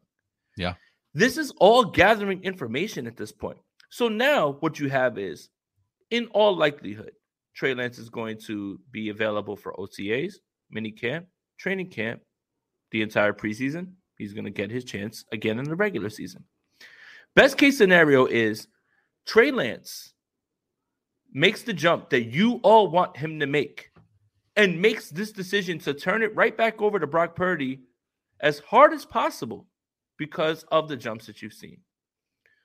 Yeah. 0.55 0.75
This 1.13 1.37
is 1.37 1.51
all 1.57 1.83
gathering 1.83 2.41
information 2.45 3.07
at 3.07 3.17
this 3.17 3.33
point. 3.33 3.57
So 3.89 4.07
now 4.07 4.53
what 4.61 4.79
you 4.79 4.89
have 4.89 5.17
is, 5.17 5.49
in 6.11 6.27
all 6.27 6.55
likelihood, 6.55 7.11
Trey 7.53 7.73
Lance 7.73 7.99
is 7.99 8.09
going 8.09 8.39
to 8.45 8.79
be 8.91 9.09
available 9.09 9.57
for 9.57 9.73
OTAs, 9.73 10.35
mini 10.69 10.91
camp, 10.91 11.25
training 11.57 11.89
camp, 11.89 12.21
the 12.91 13.01
entire 13.01 13.33
preseason. 13.33 13.91
He's 14.17 14.31
going 14.31 14.45
to 14.45 14.49
get 14.49 14.71
his 14.71 14.85
chance 14.85 15.25
again 15.33 15.59
in 15.59 15.65
the 15.65 15.75
regular 15.75 16.09
season. 16.09 16.45
Best 17.35 17.57
case 17.57 17.77
scenario 17.77 18.27
is 18.27 18.69
Trey 19.25 19.51
Lance 19.51 20.13
makes 21.31 21.63
the 21.63 21.73
jump 21.73 22.09
that 22.09 22.23
you 22.23 22.59
all 22.63 22.87
want 22.89 23.17
him 23.17 23.39
to 23.39 23.47
make 23.47 23.91
and 24.55 24.81
makes 24.81 25.09
this 25.09 25.31
decision 25.31 25.79
to 25.79 25.93
turn 25.93 26.23
it 26.23 26.35
right 26.35 26.55
back 26.55 26.81
over 26.81 26.99
to 26.99 27.07
Brock 27.07 27.35
Purdy 27.35 27.81
as 28.39 28.59
hard 28.59 28.93
as 28.93 29.05
possible 29.05 29.67
because 30.17 30.63
of 30.71 30.87
the 30.87 30.97
jumps 30.97 31.25
that 31.27 31.41
you've 31.41 31.53
seen. 31.53 31.79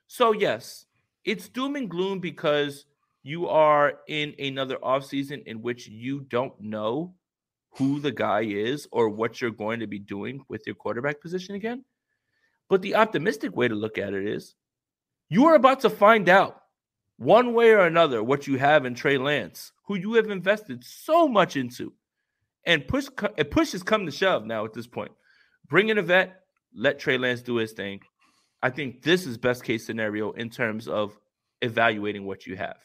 So, 0.07 0.31
yes, 0.31 0.85
it's 1.23 1.49
doom 1.49 1.75
and 1.75 1.89
gloom 1.89 2.19
because 2.19 2.85
you 3.23 3.47
are 3.47 3.95
in 4.07 4.33
another 4.39 4.77
offseason 4.77 5.45
in 5.45 5.61
which 5.61 5.87
you 5.87 6.21
don't 6.21 6.59
know 6.61 7.13
who 7.71 7.99
the 7.99 8.11
guy 8.11 8.41
is 8.41 8.87
or 8.91 9.09
what 9.09 9.39
you're 9.39 9.51
going 9.51 9.79
to 9.79 9.87
be 9.87 9.99
doing 9.99 10.41
with 10.49 10.63
your 10.65 10.75
quarterback 10.75 11.21
position 11.21 11.55
again. 11.55 11.83
But 12.69 12.81
the 12.81 12.95
optimistic 12.95 13.55
way 13.55 13.67
to 13.67 13.75
look 13.75 13.97
at 13.97 14.13
it 14.13 14.25
is 14.25 14.55
you 15.29 15.45
are 15.45 15.55
about 15.55 15.81
to 15.81 15.89
find 15.89 16.29
out 16.29 16.63
one 17.17 17.53
way 17.53 17.71
or 17.71 17.81
another 17.81 18.23
what 18.23 18.47
you 18.47 18.57
have 18.57 18.85
in 18.85 18.95
Trey 18.95 19.17
Lance, 19.17 19.71
who 19.85 19.95
you 19.95 20.13
have 20.13 20.29
invested 20.29 20.83
so 20.83 21.27
much 21.27 21.55
into. 21.55 21.93
And 22.65 22.87
push 22.87 23.07
push 23.49 23.71
has 23.71 23.83
come 23.83 24.05
to 24.05 24.11
shove 24.11 24.45
now 24.45 24.65
at 24.65 24.73
this 24.73 24.87
point. 24.87 25.11
Bring 25.69 25.89
in 25.89 25.97
a 25.97 26.01
vet, 26.01 26.41
let 26.73 26.99
Trey 26.99 27.17
Lance 27.17 27.41
do 27.41 27.55
his 27.55 27.73
thing. 27.73 28.01
I 28.61 28.69
think 28.69 29.03
this 29.03 29.25
is 29.25 29.37
best 29.37 29.63
case 29.63 29.85
scenario 29.85 30.31
in 30.31 30.49
terms 30.49 30.87
of 30.87 31.17
evaluating 31.61 32.25
what 32.25 32.45
you 32.45 32.55
have. 32.57 32.77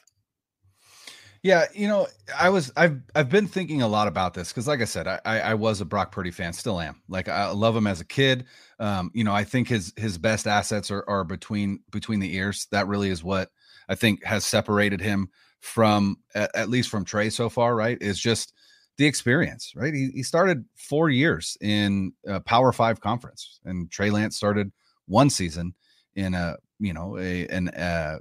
Yeah, 1.42 1.64
you 1.74 1.88
know, 1.88 2.06
I 2.38 2.50
was 2.50 2.70
I've 2.76 3.00
I've 3.16 3.28
been 3.28 3.48
thinking 3.48 3.82
a 3.82 3.88
lot 3.88 4.06
about 4.06 4.32
this 4.32 4.50
because, 4.50 4.68
like 4.68 4.80
I 4.80 4.84
said, 4.84 5.08
I, 5.08 5.20
I 5.24 5.54
was 5.54 5.80
a 5.80 5.84
Brock 5.84 6.12
Purdy 6.12 6.30
fan, 6.30 6.52
still 6.52 6.80
am. 6.80 7.02
Like 7.08 7.28
I 7.28 7.50
love 7.50 7.74
him 7.76 7.88
as 7.88 8.00
a 8.00 8.04
kid. 8.04 8.44
Um, 8.78 9.10
you 9.12 9.24
know, 9.24 9.34
I 9.34 9.42
think 9.42 9.66
his 9.66 9.92
his 9.96 10.18
best 10.18 10.46
assets 10.46 10.88
are 10.92 11.04
are 11.08 11.24
between 11.24 11.80
between 11.90 12.20
the 12.20 12.32
ears. 12.36 12.68
That 12.70 12.86
really 12.86 13.10
is 13.10 13.24
what 13.24 13.50
I 13.88 13.96
think 13.96 14.22
has 14.24 14.44
separated 14.44 15.00
him 15.00 15.30
from 15.58 16.18
at, 16.32 16.54
at 16.54 16.68
least 16.68 16.90
from 16.90 17.04
Trey 17.04 17.28
so 17.28 17.48
far. 17.48 17.74
Right, 17.74 17.98
is 18.00 18.20
just 18.20 18.52
the 18.96 19.06
experience. 19.06 19.72
Right, 19.74 19.92
he 19.92 20.10
he 20.14 20.22
started 20.22 20.64
four 20.76 21.10
years 21.10 21.56
in 21.60 22.12
a 22.24 22.38
Power 22.38 22.70
Five 22.70 23.00
conference, 23.00 23.58
and 23.64 23.90
Trey 23.90 24.10
Lance 24.10 24.36
started 24.36 24.70
one 25.06 25.28
season 25.28 25.74
in 26.14 26.34
a 26.34 26.54
you 26.78 26.92
know 26.92 27.18
a 27.18 27.48
an 27.48 27.68
uh, 27.70 28.18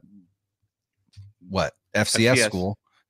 what 1.48 1.74
FCS, 1.96 2.38
FCS. 2.38 2.46
school 2.46 2.80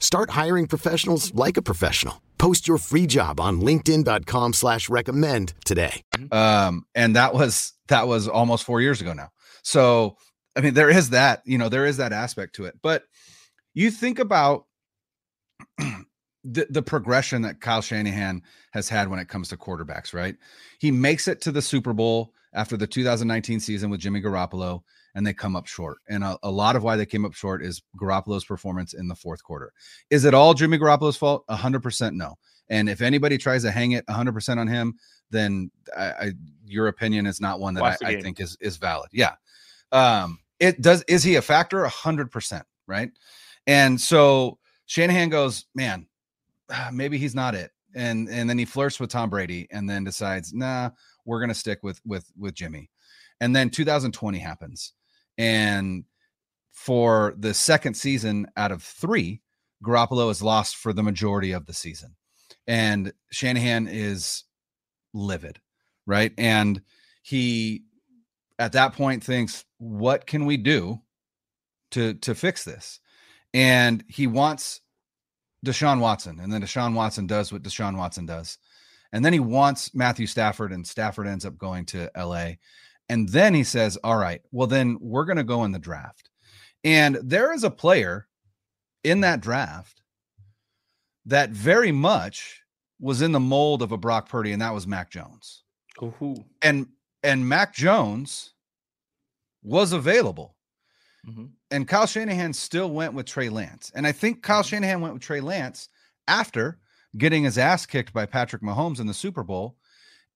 Start 0.00 0.30
hiring 0.30 0.66
professionals 0.66 1.34
like 1.34 1.58
a 1.58 1.62
professional. 1.62 2.22
Post 2.38 2.66
your 2.66 2.78
free 2.78 3.06
job 3.06 3.40
on 3.40 3.60
LinkedIn.com 3.60 4.54
slash 4.54 4.88
recommend 4.88 5.52
today. 5.64 6.02
Um, 6.32 6.86
and 6.94 7.16
that 7.16 7.34
was 7.34 7.72
that 7.88 8.08
was 8.08 8.28
almost 8.28 8.64
four 8.64 8.80
years 8.80 9.00
ago 9.00 9.12
now. 9.12 9.30
So 9.62 10.16
I 10.56 10.62
mean, 10.62 10.74
there 10.74 10.90
is 10.90 11.10
that, 11.10 11.42
you 11.44 11.58
know, 11.58 11.68
there 11.68 11.84
is 11.84 11.98
that 11.98 12.12
aspect 12.12 12.54
to 12.56 12.64
it. 12.64 12.76
But 12.82 13.04
you 13.74 13.90
think 13.90 14.18
about 14.18 14.64
the, 15.78 16.66
the 16.70 16.82
progression 16.82 17.42
that 17.42 17.60
Kyle 17.60 17.82
Shanahan 17.82 18.42
has 18.72 18.88
had 18.88 19.08
when 19.08 19.18
it 19.18 19.28
comes 19.28 19.50
to 19.50 19.58
quarterbacks, 19.58 20.14
right? 20.14 20.34
He 20.78 20.90
makes 20.90 21.28
it 21.28 21.42
to 21.42 21.52
the 21.52 21.60
Super 21.60 21.92
Bowl 21.92 22.32
after 22.54 22.76
the 22.78 22.86
2019 22.86 23.60
season 23.60 23.90
with 23.90 24.00
Jimmy 24.00 24.22
Garoppolo 24.22 24.82
and 25.16 25.26
they 25.26 25.32
come 25.32 25.56
up 25.56 25.66
short. 25.66 25.98
And 26.08 26.22
a, 26.22 26.38
a, 26.42 26.50
lot 26.50 26.76
of 26.76 26.84
why 26.84 26.94
they 26.94 27.06
came 27.06 27.24
up 27.24 27.32
short 27.32 27.64
is 27.64 27.82
Garoppolo's 27.98 28.44
performance 28.44 28.92
in 28.92 29.08
the 29.08 29.14
fourth 29.14 29.42
quarter. 29.42 29.72
Is 30.10 30.26
it 30.26 30.34
all 30.34 30.52
Jimmy 30.52 30.78
Garoppolo's 30.78 31.16
fault? 31.16 31.42
100% 31.48 32.12
no. 32.12 32.34
And 32.68 32.86
if 32.88 33.00
anybody 33.00 33.38
tries 33.38 33.62
to 33.62 33.70
hang 33.70 33.92
it 33.92 34.06
100% 34.08 34.58
on 34.58 34.68
him, 34.68 34.94
then 35.30 35.70
I, 35.96 36.04
I, 36.04 36.32
your 36.66 36.88
opinion 36.88 37.24
is 37.24 37.40
not 37.40 37.60
one 37.60 37.72
that 37.74 37.82
I, 37.82 37.96
I, 38.06 38.20
think 38.20 38.40
is 38.40 38.58
is 38.60 38.76
valid. 38.76 39.08
Yeah. 39.12 39.32
Um, 39.90 40.38
it 40.60 40.82
does. 40.82 41.02
Is 41.08 41.22
he 41.22 41.36
a 41.36 41.42
factor? 41.42 41.82
100%. 41.84 42.62
Right. 42.86 43.10
And 43.66 43.98
so 43.98 44.58
Shanahan 44.84 45.30
goes, 45.30 45.64
man, 45.74 46.06
maybe 46.92 47.16
he's 47.16 47.34
not 47.34 47.54
it. 47.54 47.70
And 47.94 48.28
and 48.28 48.50
then 48.50 48.58
he 48.58 48.66
flirts 48.66 49.00
with 49.00 49.08
Tom 49.08 49.30
Brady 49.30 49.66
and 49.70 49.88
then 49.88 50.04
decides, 50.04 50.52
nah, 50.52 50.90
we're 51.24 51.40
gonna 51.40 51.54
stick 51.54 51.78
with 51.82 52.02
with 52.04 52.30
with 52.36 52.54
Jimmy. 52.54 52.90
And 53.40 53.56
then 53.56 53.70
2020 53.70 54.38
happens 54.38 54.92
and 55.38 56.04
for 56.72 57.34
the 57.38 57.54
second 57.54 57.94
season 57.94 58.46
out 58.56 58.72
of 58.72 58.82
three, 58.82 59.40
Garoppolo 59.84 60.30
is 60.30 60.42
lost 60.42 60.76
for 60.76 60.92
the 60.92 61.02
majority 61.02 61.52
of 61.52 61.66
the 61.66 61.72
season. 61.74 62.14
And 62.66 63.12
Shanahan 63.30 63.88
is 63.88 64.44
livid, 65.14 65.60
right? 66.06 66.32
And 66.38 66.82
he 67.22 67.84
at 68.58 68.72
that 68.72 68.94
point 68.94 69.24
thinks, 69.24 69.64
what 69.78 70.26
can 70.26 70.46
we 70.46 70.56
do 70.56 71.00
to 71.92 72.14
to 72.14 72.34
fix 72.34 72.64
this? 72.64 73.00
And 73.52 74.04
he 74.08 74.26
wants 74.26 74.80
Deshaun 75.64 76.00
Watson, 76.00 76.40
and 76.40 76.52
then 76.52 76.62
Deshaun 76.62 76.94
Watson 76.94 77.26
does 77.26 77.52
what 77.52 77.62
Deshaun 77.62 77.96
Watson 77.96 78.26
does. 78.26 78.58
And 79.12 79.24
then 79.24 79.32
he 79.32 79.40
wants 79.40 79.94
Matthew 79.94 80.26
Stafford, 80.26 80.72
and 80.72 80.86
Stafford 80.86 81.26
ends 81.26 81.46
up 81.46 81.56
going 81.56 81.86
to 81.86 82.10
LA. 82.16 82.52
And 83.08 83.28
then 83.28 83.54
he 83.54 83.64
says, 83.64 83.96
All 84.02 84.16
right, 84.16 84.42
well, 84.52 84.66
then 84.66 84.98
we're 85.00 85.24
going 85.24 85.36
to 85.36 85.44
go 85.44 85.64
in 85.64 85.72
the 85.72 85.78
draft. 85.78 86.30
And 86.84 87.18
there 87.22 87.52
is 87.52 87.64
a 87.64 87.70
player 87.70 88.28
in 89.04 89.20
that 89.20 89.40
draft 89.40 90.02
that 91.26 91.50
very 91.50 91.92
much 91.92 92.62
was 93.00 93.22
in 93.22 93.32
the 93.32 93.40
mold 93.40 93.82
of 93.82 93.92
a 93.92 93.96
Brock 93.96 94.28
Purdy, 94.28 94.52
and 94.52 94.62
that 94.62 94.74
was 94.74 94.86
Mac 94.86 95.10
Jones. 95.10 95.62
Ooh. 96.02 96.44
And 96.62 96.86
and 97.22 97.48
Mac 97.48 97.74
Jones 97.74 98.54
was 99.62 99.92
available. 99.92 100.54
Mm-hmm. 101.28 101.46
And 101.72 101.88
Kyle 101.88 102.06
Shanahan 102.06 102.52
still 102.52 102.90
went 102.90 103.14
with 103.14 103.26
Trey 103.26 103.48
Lance. 103.48 103.90
And 103.94 104.06
I 104.06 104.12
think 104.12 104.42
Kyle 104.42 104.62
mm-hmm. 104.62 104.68
Shanahan 104.68 105.00
went 105.00 105.14
with 105.14 105.22
Trey 105.22 105.40
Lance 105.40 105.88
after 106.28 106.78
getting 107.18 107.44
his 107.44 107.58
ass 107.58 107.86
kicked 107.86 108.12
by 108.12 108.26
Patrick 108.26 108.62
Mahomes 108.62 109.00
in 109.00 109.06
the 109.06 109.14
Super 109.14 109.42
Bowl 109.42 109.76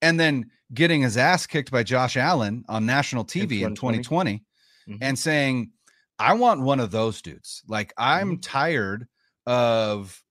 and 0.03 0.19
then 0.19 0.51
getting 0.73 1.03
his 1.03 1.17
ass 1.17 1.47
kicked 1.47 1.71
by 1.71 1.83
Josh 1.83 2.17
Allen 2.17 2.65
on 2.69 2.87
national 2.87 3.25
TV 3.25 3.63
in 3.63 3.75
2020, 3.75 3.97
in 3.97 4.03
2020 4.03 4.45
mm-hmm. 4.89 4.97
and 5.03 5.19
saying, 5.19 5.71
I 6.19 6.35
want 6.35 6.61
one 6.61 6.81
of 6.81 6.91
those 6.91 7.23
dudes. 7.23 7.63
Like 7.67 7.93
I'm 7.97 8.33
mm-hmm. 8.33 8.41
tired 8.41 9.07
of 9.47 10.23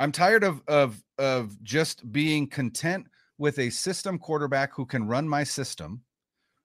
I'm 0.00 0.12
tired 0.12 0.42
of 0.42 0.62
of 0.66 1.02
of 1.18 1.62
just 1.62 2.10
being 2.10 2.48
content 2.48 3.06
with 3.38 3.58
a 3.58 3.70
system 3.70 4.18
quarterback 4.18 4.74
who 4.74 4.84
can 4.84 5.06
run 5.06 5.28
my 5.28 5.44
system. 5.44 6.02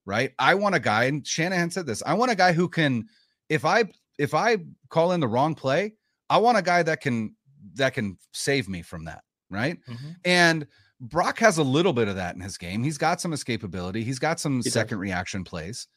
Right. 0.05 0.31
I 0.39 0.55
want 0.55 0.73
a 0.73 0.79
guy, 0.79 1.03
and 1.05 1.25
Shanahan 1.25 1.69
said 1.69 1.85
this. 1.85 2.01
I 2.05 2.13
want 2.13 2.31
a 2.31 2.35
guy 2.35 2.53
who 2.53 2.69
can, 2.69 3.07
if 3.49 3.65
I 3.65 3.83
if 4.17 4.33
I 4.33 4.57
call 4.89 5.11
in 5.11 5.19
the 5.19 5.27
wrong 5.27 5.53
play, 5.53 5.93
I 6.29 6.37
want 6.37 6.57
a 6.57 6.61
guy 6.61 6.81
that 6.83 7.01
can 7.01 7.35
that 7.75 7.93
can 7.93 8.17
save 8.33 8.69
me 8.69 8.81
from 8.81 9.05
that. 9.05 9.23
Right. 9.49 9.77
Mm-hmm. 9.87 10.09
And 10.25 10.67
Brock 10.99 11.39
has 11.39 11.57
a 11.57 11.63
little 11.63 11.93
bit 11.93 12.07
of 12.07 12.15
that 12.15 12.35
in 12.35 12.41
his 12.41 12.57
game. 12.57 12.83
He's 12.83 12.97
got 12.97 13.21
some 13.21 13.31
escapability. 13.31 14.03
He's 14.03 14.19
got 14.19 14.39
some 14.39 14.61
he 14.63 14.69
second 14.69 14.97
does. 14.97 15.01
reaction 15.01 15.43
plays, 15.43 15.87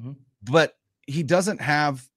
mm-hmm. 0.00 0.12
but 0.42 0.74
he 1.06 1.22
doesn't 1.22 1.60
have 1.60 2.08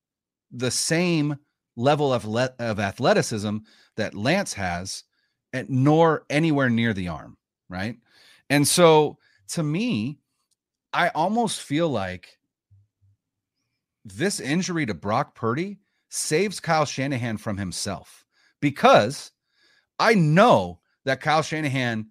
the 0.52 0.72
same 0.72 1.38
level 1.76 2.14
of 2.14 2.26
le- 2.26 2.54
of 2.60 2.80
athleticism 2.80 3.58
that 3.98 4.16
Lance 4.16 4.54
has, 4.54 5.04
and 5.52 5.70
nor 5.70 6.26
anywhere 6.30 6.70
near 6.70 6.94
the 6.94 7.10
arm, 7.10 7.38
right? 7.70 7.98
And 8.50 8.68
so 8.68 9.18
to 9.50 9.64
me, 9.64 10.20
I 10.94 11.10
almost 11.10 11.62
feel 11.62 11.90
like 11.90 12.38
this 14.06 14.40
injury 14.40 14.86
to 14.86 14.94
Brock 14.94 15.36
Purdy 15.36 15.80
saves 16.10 16.60
Kyle 16.60 16.86
Shanahan 16.86 17.38
from 17.38 17.58
himself 17.58 18.26
because 18.62 19.32
I 20.00 20.14
know 20.14 20.80
that 21.06 21.22
Kyle 21.22 21.42
Shanahan 21.42 22.08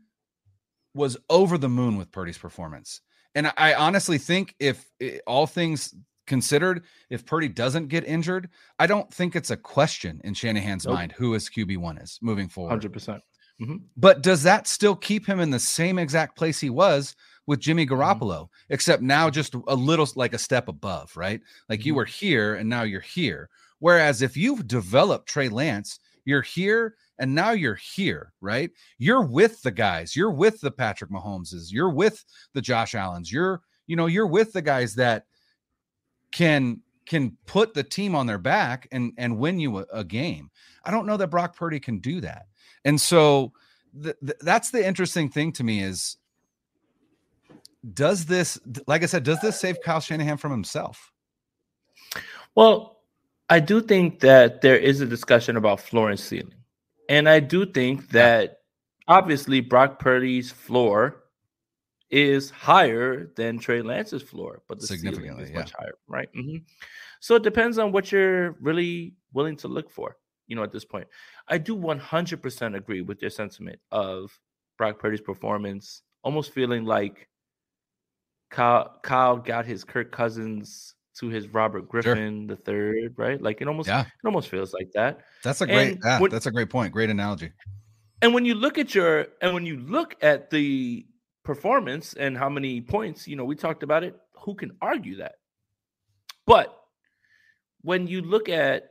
was 0.95 1.17
over 1.31 1.59
the 1.59 1.69
moon 1.69 1.97
with 1.97 2.13
Purdy's 2.13 2.39
performance. 2.39 3.01
And 3.35 3.53
I 3.57 3.75
honestly 3.75 4.19
think 4.19 4.55
if 4.59 4.85
eh, 5.01 5.19
all 5.27 5.47
things 5.47 5.95
considered, 6.27 6.85
if 7.11 7.27
Purdy 7.27 7.49
doesn't 7.49 7.89
get 7.89 8.05
injured, 8.05 8.49
I 8.79 8.87
don't 8.87 9.13
think 9.13 9.35
it's 9.35 9.51
a 9.51 9.57
question 9.57 10.21
in 10.25 10.35
Shanahan's 10.35 10.87
nope. 10.87 10.95
mind 10.95 11.13
who 11.13 11.33
his 11.33 11.49
QB1 11.49 12.03
is 12.03 12.19
moving 12.23 12.49
forward. 12.49 12.81
100%. 12.81 12.93
percent 12.93 13.23
mm 13.61 13.67
hmm 13.67 13.77
But 13.97 14.23
does 14.23 14.43
that 14.45 14.67
still 14.67 14.97
keep 14.97 15.27
him 15.27 15.39
in 15.39 15.51
the 15.51 15.59
same 15.59 15.99
exact 15.99 16.37
place 16.37 16.59
he 16.59 16.71
was 16.71 17.15
with 17.47 17.61
Jimmy 17.61 17.87
mm-hmm. 17.87 17.95
Garoppolo, 17.95 18.43
mm-hmm. 18.45 18.75
except 18.75 19.03
now 19.03 19.31
just 19.31 19.55
a 19.69 19.75
little 19.75 20.09
like 20.17 20.35
a 20.35 20.39
step 20.39 20.69
above, 20.69 21.17
right? 21.17 21.41
Like 21.69 21.81
mm-hmm. 21.81 21.87
you 21.89 21.95
were 21.95 22.05
here 22.05 22.55
and 22.55 22.69
now 22.69 22.83
you're 22.83 23.01
here. 23.01 23.49
Whereas 23.79 24.23
if 24.23 24.37
you've 24.37 24.67
developed 24.67 25.29
Trey 25.29 25.49
Lance, 25.49 25.99
you're 26.25 26.43
here 26.43 26.97
and 27.19 27.35
now 27.35 27.53
you're 27.53 27.75
here, 27.75 28.33
right? 28.41 28.71
You're 28.99 29.23
with 29.23 29.63
the 29.63 29.71
guys, 29.71 30.17
you're 30.17 30.31
with 30.31 30.61
the 30.61 30.71
Patrick 30.71 31.11
Mahomeses, 31.11 31.71
you're 31.71 31.91
with 31.91 32.25
the 32.53 32.63
Josh 32.63 32.95
Allens, 32.95 33.31
you're, 33.31 33.61
you 33.87 33.97
know, 33.97 34.07
you're 34.07 34.27
with 34.27 34.53
the 34.53 34.63
guys 34.63 34.95
that 34.97 35.27
can 36.31 36.81
can 37.05 37.37
put 37.47 37.75
the 37.75 37.83
team 37.83 38.15
on 38.15 38.27
their 38.27 38.39
back 38.39 38.89
and 38.93 39.13
and 39.19 39.39
win 39.39 39.59
you 39.59 39.79
a, 39.79 39.87
a 39.93 40.05
game. 40.05 40.51
I 40.85 40.91
don't 40.91 41.07
know 41.07 41.17
that 41.17 41.29
Brock 41.29 41.57
Purdy 41.57 41.81
can 41.81 41.99
do 41.99 42.21
that. 42.21 42.47
And 42.85 43.01
so 43.01 43.53
th- 44.03 44.17
th- 44.21 44.39
that's 44.41 44.71
the 44.71 44.87
interesting 44.87 45.29
thing 45.29 45.53
to 45.53 45.65
me 45.65 45.83
is 45.83 46.17
does 47.95 48.27
this 48.27 48.59
like 48.87 49.03
I 49.03 49.07
said, 49.07 49.25
does 49.25 49.41
this 49.41 49.61
save 49.61 49.81
Kyle 49.83 50.01
Shanahan 50.01 50.39
from 50.39 50.53
himself? 50.53 51.13
Well, 52.55 53.02
I 53.53 53.61
do 53.61 53.83
think 53.83 54.21
that 54.21 54.63
there 54.63 54.79
is 54.79 55.03
a 55.03 55.07
discussion 55.07 55.59
about 55.59 55.79
floor 55.79 56.09
and 56.09 56.19
ceiling. 56.19 56.55
And 57.11 57.29
I 57.29 57.39
do 57.41 57.67
think 57.67 58.09
that 58.13 58.61
obviously 59.07 59.61
Brock 59.61 59.99
Purdy's 59.99 60.51
floor 60.51 61.25
is 62.11 62.49
higher 62.49 63.31
than 63.37 63.59
Trey 63.59 63.83
Lance's 63.83 64.23
floor, 64.23 64.63
but 64.69 64.81
the 64.81 64.87
ceiling 64.87 65.27
is 65.39 65.51
yeah. 65.51 65.55
much 65.55 65.73
higher, 65.73 65.93
right? 66.09 66.31
Mm-hmm. 66.35 66.65
So 67.21 67.35
it 67.35 67.43
depends 67.43 67.77
on 67.77 67.93
what 67.93 68.11
you're 68.11 68.53
really 68.53 69.17
willing 69.35 69.57
to 69.59 69.69
look 69.69 69.91
for, 69.91 70.17
you 70.47 70.57
know, 70.57 70.63
at 70.63 70.73
this 70.73 70.87
point. 70.87 71.09
I 71.47 71.59
do 71.59 71.77
100% 71.77 72.75
agree 72.75 73.03
with 73.03 73.21
your 73.21 73.31
sentiment 73.31 73.81
of 73.91 74.31
Brock 74.79 74.99
Purdy's 74.99 75.21
performance, 75.21 76.01
almost 76.25 76.53
feeling 76.53 76.87
like 76.87 77.29
Kyle, 78.51 78.99
Kyle 79.03 79.37
got 79.37 79.67
his 79.67 79.85
Kirk 79.85 80.11
Cousins 80.11 80.95
to 81.19 81.29
his 81.29 81.49
Robert 81.49 81.89
Griffin 81.89 82.47
sure. 82.47 82.57
the 82.57 82.63
third, 82.63 83.15
right? 83.17 83.41
Like 83.41 83.61
it 83.61 83.69
almost 83.69 83.89
yeah. 83.89 84.03
it 84.03 84.27
almost 84.27 84.49
feels 84.49 84.73
like 84.73 84.91
that. 84.95 85.21
That's 85.43 85.61
a 85.61 85.67
great 85.67 85.99
yeah, 86.05 86.21
when, 86.21 86.31
that's 86.31 86.47
a 86.47 86.51
great 86.51 86.71
point. 86.71 86.93
Great 86.93 87.11
analogy. 87.11 87.53
And 88.21 88.33
when 88.35 88.45
you 88.45 88.55
look 88.55 88.79
at 88.79 88.95
your 88.95 89.27
and 89.41 89.53
when 89.55 89.67
you 89.67 89.79
look 89.79 90.17
at 90.23 90.51
the 90.51 91.07
performance 91.45 92.15
and 92.15 92.37
how 92.37 92.49
many 92.49 92.81
points, 92.81 93.27
you 93.27 93.37
know, 93.37 93.45
we 93.45 93.57
talked 93.57 93.83
about 93.83 94.05
it, 94.05 94.17
who 94.37 94.55
can 94.55 94.73
argue 94.81 95.17
that? 95.17 95.37
But 96.47 96.77
when 97.83 98.07
you 98.07 98.23
look 98.23 98.49
at 98.49 98.91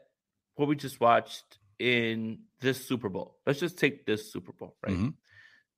what 0.55 0.67
we 0.67 0.75
just 0.75 0.99
watched 0.99 1.57
in 1.79 2.39
this 2.59 2.85
Super 2.85 3.09
Bowl, 3.09 3.37
let's 3.45 3.59
just 3.59 3.77
take 3.77 4.05
this 4.05 4.31
Super 4.31 4.51
Bowl, 4.51 4.75
right? 4.85 4.93
Mm-hmm. 4.93 5.09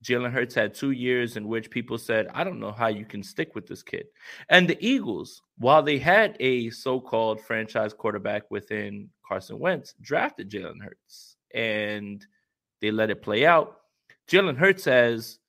Jalen 0.04 0.32
Hurts 0.32 0.54
had 0.54 0.74
two 0.74 0.92
years 0.92 1.38
in 1.38 1.48
which 1.48 1.70
people 1.72 1.98
said, 1.98 2.28
I 2.34 2.44
don't 2.44 2.60
know 2.60 2.72
how 2.72 2.88
you 2.88 3.06
can 3.06 3.24
stick 3.24 3.56
with 3.56 3.68
this 3.68 3.82
kid. 3.82 4.08
And 4.50 4.68
the 4.68 4.78
Eagles, 4.86 5.42
while 5.58 5.82
they 5.82 5.98
had 5.98 6.36
a 6.40 6.70
so 6.72 7.00
called 7.00 7.42
franchise 7.42 7.94
quarterback 7.94 8.52
within 8.52 9.10
Carson 9.26 9.60
Wentz, 9.60 9.96
drafted 10.02 10.50
Jalen 10.52 10.82
Hurts 10.84 11.38
and 11.54 12.26
they 12.82 12.92
let 12.92 13.10
it 13.10 13.22
play 13.22 13.46
out. 13.46 13.78
Jalen 14.28 14.58
Hurts 14.58 14.86
has 14.86 15.40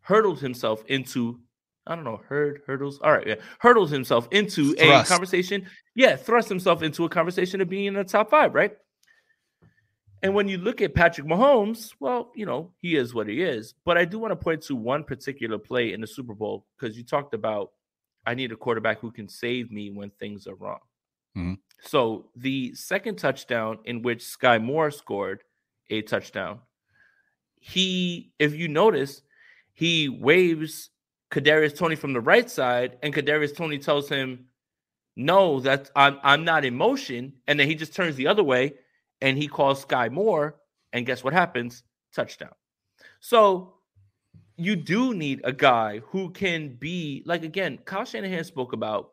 hurdled 0.00 0.40
himself 0.40 0.84
into, 0.86 1.40
I 1.86 1.94
don't 1.94 2.04
know, 2.04 2.20
herd, 2.28 2.62
hurdles. 2.66 3.00
All 3.02 3.12
right, 3.12 3.26
yeah, 3.26 3.34
hurdles 3.58 3.90
himself 3.90 4.28
into 4.30 4.74
thrust. 4.74 5.10
a 5.10 5.12
conversation. 5.12 5.66
Yeah, 5.94 6.16
thrust 6.16 6.48
himself 6.48 6.82
into 6.82 7.04
a 7.04 7.08
conversation 7.08 7.60
of 7.60 7.68
being 7.68 7.86
in 7.86 7.94
the 7.94 8.04
top 8.04 8.30
five, 8.30 8.54
right? 8.54 8.76
And 10.22 10.34
when 10.34 10.48
you 10.48 10.58
look 10.58 10.80
at 10.80 10.94
Patrick 10.94 11.26
Mahomes, 11.26 11.92
well, 12.00 12.32
you 12.34 12.46
know, 12.46 12.72
he 12.78 12.96
is 12.96 13.14
what 13.14 13.28
he 13.28 13.42
is. 13.42 13.74
But 13.84 13.98
I 13.98 14.04
do 14.04 14.18
want 14.18 14.32
to 14.32 14.36
point 14.36 14.62
to 14.62 14.74
one 14.74 15.04
particular 15.04 15.58
play 15.58 15.92
in 15.92 16.00
the 16.00 16.06
Super 16.06 16.34
Bowl 16.34 16.66
because 16.78 16.96
you 16.96 17.04
talked 17.04 17.34
about 17.34 17.70
I 18.26 18.34
need 18.34 18.50
a 18.50 18.56
quarterback 18.56 18.98
who 18.98 19.12
can 19.12 19.28
save 19.28 19.70
me 19.70 19.90
when 19.90 20.10
things 20.10 20.46
are 20.46 20.56
wrong. 20.56 20.80
Mm-hmm. 21.36 21.54
So 21.82 22.30
the 22.34 22.74
second 22.74 23.18
touchdown 23.18 23.78
in 23.84 24.02
which 24.02 24.24
Sky 24.24 24.58
Moore 24.58 24.90
scored 24.90 25.44
a 25.90 26.02
touchdown, 26.02 26.60
he, 27.60 28.32
if 28.38 28.54
you 28.54 28.68
notice, 28.68 29.22
he 29.74 30.08
waves 30.08 30.90
Kadarius 31.30 31.76
Toney 31.76 31.96
from 31.96 32.12
the 32.12 32.20
right 32.20 32.50
side, 32.50 32.96
and 33.02 33.14
Kadarius 33.14 33.54
Toney 33.54 33.78
tells 33.78 34.08
him, 34.08 34.46
"No, 35.16 35.60
that 35.60 35.90
I'm 35.94 36.18
I'm 36.22 36.44
not 36.44 36.64
in 36.64 36.74
motion," 36.76 37.34
and 37.46 37.60
then 37.60 37.68
he 37.68 37.74
just 37.74 37.94
turns 37.94 38.16
the 38.16 38.28
other 38.28 38.44
way 38.44 38.74
and 39.20 39.38
he 39.38 39.48
calls 39.48 39.82
Sky 39.82 40.08
Moore, 40.08 40.56
and 40.92 41.06
guess 41.06 41.24
what 41.24 41.32
happens? 41.32 41.82
Touchdown. 42.14 42.52
So 43.20 43.74
you 44.56 44.76
do 44.76 45.14
need 45.14 45.40
a 45.44 45.52
guy 45.52 46.00
who 46.06 46.30
can 46.30 46.76
be 46.76 47.22
like 47.26 47.44
again, 47.44 47.78
Kyle 47.84 48.04
Shanahan 48.04 48.44
spoke 48.44 48.72
about. 48.72 49.12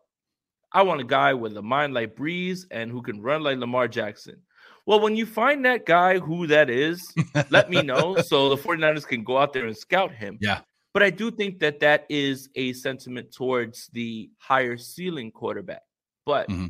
I 0.71 0.81
want 0.81 1.01
a 1.01 1.05
guy 1.05 1.33
with 1.33 1.55
a 1.57 1.61
mind 1.61 1.93
like 1.93 2.15
Brees 2.15 2.65
and 2.71 2.89
who 2.89 3.01
can 3.01 3.21
run 3.21 3.43
like 3.43 3.59
Lamar 3.59 3.87
Jackson. 3.87 4.37
Well, 4.85 4.99
when 4.99 5.15
you 5.15 5.25
find 5.25 5.63
that 5.65 5.85
guy 5.85 6.19
who 6.19 6.47
that 6.47 6.69
is, 6.69 7.13
let 7.51 7.69
me 7.69 7.81
know 7.81 8.15
so 8.25 8.49
the 8.49 8.57
49ers 8.57 9.07
can 9.07 9.23
go 9.23 9.37
out 9.37 9.53
there 9.53 9.67
and 9.67 9.77
scout 9.77 10.11
him. 10.11 10.37
Yeah. 10.41 10.61
But 10.93 11.03
I 11.03 11.09
do 11.09 11.31
think 11.31 11.59
that 11.59 11.79
that 11.79 12.05
is 12.09 12.49
a 12.55 12.73
sentiment 12.73 13.31
towards 13.31 13.87
the 13.93 14.29
higher 14.37 14.77
ceiling 14.77 15.31
quarterback. 15.31 15.83
But 16.25 16.49
mm-hmm. 16.49 16.67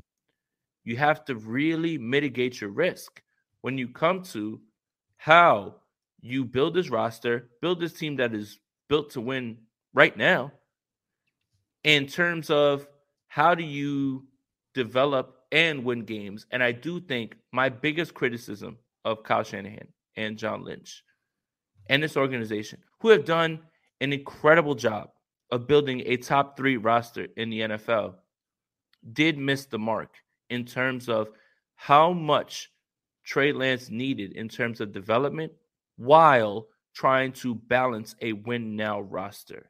You 0.83 0.97
have 0.97 1.25
to 1.25 1.35
really 1.35 1.97
mitigate 1.97 2.59
your 2.61 2.69
risk 2.69 3.21
when 3.61 3.77
you 3.77 3.87
come 3.87 4.21
to 4.23 4.59
how 5.17 5.75
you 6.21 6.43
build 6.43 6.73
this 6.73 6.89
roster, 6.89 7.49
build 7.61 7.79
this 7.79 7.93
team 7.93 8.15
that 8.17 8.33
is 8.33 8.59
built 8.89 9.09
to 9.11 9.21
win 9.21 9.57
right 9.93 10.15
now, 10.17 10.51
in 11.83 12.07
terms 12.07 12.49
of 12.49 12.87
how 13.27 13.55
do 13.55 13.63
you 13.63 14.25
develop 14.73 15.39
and 15.51 15.83
win 15.83 16.03
games. 16.03 16.45
And 16.51 16.63
I 16.63 16.71
do 16.71 16.99
think 16.99 17.35
my 17.51 17.69
biggest 17.69 18.13
criticism 18.13 18.77
of 19.05 19.23
Kyle 19.23 19.43
Shanahan 19.43 19.87
and 20.15 20.37
John 20.37 20.63
Lynch 20.63 21.03
and 21.89 22.01
this 22.01 22.17
organization, 22.17 22.79
who 22.99 23.09
have 23.09 23.25
done 23.25 23.59
an 24.01 24.13
incredible 24.13 24.75
job 24.75 25.09
of 25.51 25.67
building 25.67 26.01
a 26.05 26.17
top 26.17 26.57
three 26.57 26.77
roster 26.77 27.27
in 27.37 27.49
the 27.49 27.61
NFL, 27.61 28.15
did 29.11 29.37
miss 29.37 29.65
the 29.65 29.79
mark 29.79 30.15
in 30.53 30.65
terms 30.65 31.09
of 31.09 31.29
how 31.75 32.13
much 32.13 32.71
Trey 33.23 33.51
Lance 33.51 33.89
needed 33.89 34.33
in 34.33 34.47
terms 34.47 34.81
of 34.81 34.93
development 34.93 35.51
while 35.97 36.67
trying 36.93 37.31
to 37.33 37.55
balance 37.55 38.15
a 38.21 38.33
win 38.33 38.75
now 38.75 39.01
roster. 39.01 39.69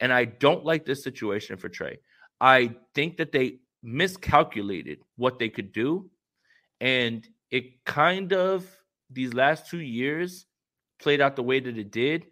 And 0.00 0.12
I 0.12 0.24
don't 0.24 0.64
like 0.64 0.84
this 0.84 1.04
situation 1.04 1.56
for 1.56 1.68
Trey. 1.68 1.98
I 2.40 2.74
think 2.94 3.18
that 3.18 3.32
they 3.32 3.58
miscalculated 3.82 4.98
what 5.16 5.38
they 5.38 5.48
could 5.48 5.72
do. 5.72 6.10
And 6.80 7.26
it 7.50 7.84
kind 7.84 8.32
of, 8.32 8.66
these 9.10 9.34
last 9.34 9.68
two 9.68 9.80
years, 9.80 10.46
played 10.98 11.20
out 11.20 11.36
the 11.36 11.42
way 11.42 11.60
that 11.60 11.76
it 11.76 11.90
did. 11.90 12.26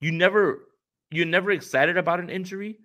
You 0.00 0.12
never, 0.12 0.68
you're 1.10 1.26
never 1.26 1.50
excited 1.50 1.96
about 1.96 2.20
an 2.20 2.30
injury, 2.30 2.78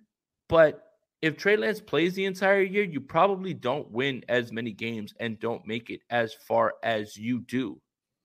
but 0.48 0.91
if 1.22 1.36
Trey 1.36 1.56
Lance 1.56 1.80
plays 1.80 2.14
the 2.14 2.24
entire 2.24 2.62
year, 2.62 2.82
you 2.82 3.00
probably 3.00 3.54
don't 3.54 3.90
win 3.90 4.24
as 4.28 4.52
many 4.52 4.72
games 4.72 5.14
and 5.20 5.38
don't 5.38 5.66
make 5.66 5.88
it 5.88 6.00
as 6.10 6.34
far 6.34 6.74
as 6.82 7.16
you 7.16 7.40
do 7.40 7.80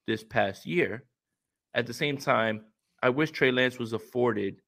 this 0.07 0.23
past 0.23 0.65
year. 0.65 1.03
At 1.75 1.85
the 1.85 1.93
same 1.93 2.17
time, 2.17 2.65
I 3.03 3.09
wish 3.09 3.29
Trey 3.29 3.51
Lance 3.51 3.77
was 3.77 3.93
afforded 3.93 4.61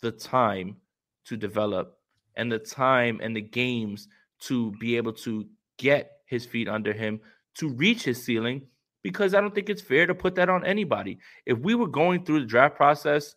the 0.00 0.12
time 0.12 0.76
to 1.24 1.36
develop 1.36 1.98
and 2.36 2.50
the 2.50 2.58
time 2.60 3.18
and 3.20 3.34
the 3.34 3.40
games 3.40 4.06
to 4.42 4.70
be 4.78 4.96
able 4.96 5.12
to 5.12 5.46
get 5.76 6.12
his 6.26 6.46
feet 6.46 6.68
under 6.68 6.92
him 6.92 7.20
to 7.56 7.68
reach 7.68 8.04
his 8.04 8.24
ceiling 8.24 8.62
because 9.02 9.34
I 9.34 9.40
don't 9.40 9.54
think 9.54 9.68
it's 9.68 9.82
fair 9.82 10.06
to 10.06 10.14
put 10.14 10.36
that 10.36 10.48
on 10.48 10.64
anybody. 10.64 11.18
If 11.46 11.58
we 11.58 11.74
were 11.74 11.88
going 11.88 12.24
through 12.24 12.40
the 12.40 12.46
draft 12.46 12.76
process 12.76 13.34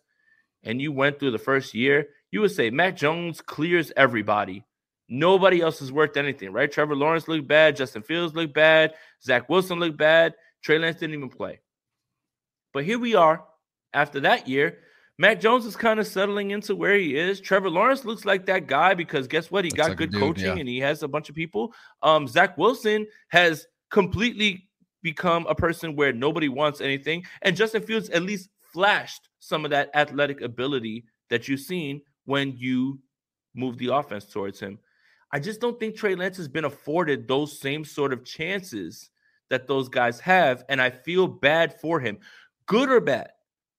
and 0.62 0.80
you 0.80 0.92
went 0.92 1.18
through 1.18 1.32
the 1.32 1.38
first 1.38 1.74
year 1.74 2.08
you 2.36 2.42
would 2.42 2.52
say 2.52 2.70
Mac 2.70 2.96
Jones 2.96 3.40
clears 3.40 3.90
everybody 3.96 4.64
Nobody 5.08 5.60
else 5.60 5.80
is 5.82 5.92
worth 5.92 6.16
anything, 6.16 6.52
right? 6.52 6.70
Trevor 6.70 6.96
Lawrence 6.96 7.28
looked 7.28 7.46
bad. 7.46 7.76
Justin 7.76 8.02
Fields 8.02 8.34
looked 8.34 8.54
bad. 8.54 8.94
Zach 9.22 9.48
Wilson 9.48 9.78
looked 9.78 9.96
bad. 9.96 10.34
Trey 10.62 10.78
Lance 10.78 10.98
didn't 10.98 11.14
even 11.14 11.28
play. 11.28 11.60
But 12.72 12.84
here 12.84 12.98
we 12.98 13.14
are 13.14 13.44
after 13.92 14.20
that 14.20 14.48
year. 14.48 14.78
Mac 15.18 15.40
Jones 15.40 15.64
is 15.64 15.76
kind 15.76 16.00
of 16.00 16.06
settling 16.06 16.50
into 16.50 16.74
where 16.74 16.96
he 16.96 17.16
is. 17.16 17.40
Trevor 17.40 17.70
Lawrence 17.70 18.04
looks 18.04 18.24
like 18.24 18.46
that 18.46 18.66
guy 18.66 18.94
because 18.94 19.28
guess 19.28 19.50
what? 19.50 19.64
He 19.64 19.70
got 19.70 19.90
like 19.90 19.98
good 19.98 20.10
dude, 20.10 20.20
coaching 20.20 20.44
yeah. 20.44 20.56
and 20.56 20.68
he 20.68 20.78
has 20.80 21.02
a 21.02 21.08
bunch 21.08 21.28
of 21.28 21.34
people. 21.34 21.72
Um, 22.02 22.26
Zach 22.26 22.58
Wilson 22.58 23.06
has 23.28 23.66
completely 23.90 24.68
become 25.02 25.46
a 25.46 25.54
person 25.54 25.94
where 25.94 26.12
nobody 26.12 26.48
wants 26.48 26.80
anything. 26.80 27.24
And 27.42 27.56
Justin 27.56 27.82
Fields 27.82 28.10
at 28.10 28.24
least 28.24 28.50
flashed 28.72 29.28
some 29.38 29.64
of 29.64 29.70
that 29.70 29.88
athletic 29.94 30.40
ability 30.42 31.04
that 31.30 31.48
you've 31.48 31.60
seen 31.60 32.02
when 32.26 32.56
you 32.56 33.00
move 33.54 33.78
the 33.78 33.94
offense 33.94 34.26
towards 34.26 34.60
him. 34.60 34.78
I 35.32 35.40
just 35.40 35.60
don't 35.60 35.78
think 35.80 35.96
Trey 35.96 36.14
Lance 36.14 36.36
has 36.36 36.48
been 36.48 36.64
afforded 36.64 37.26
those 37.26 37.58
same 37.58 37.84
sort 37.84 38.12
of 38.12 38.24
chances 38.24 39.10
that 39.50 39.66
those 39.66 39.88
guys 39.88 40.20
have. 40.20 40.64
And 40.68 40.80
I 40.80 40.90
feel 40.90 41.26
bad 41.26 41.80
for 41.80 41.98
him. 41.98 42.18
Good 42.66 42.90
or 42.90 43.00
bad, 43.00 43.30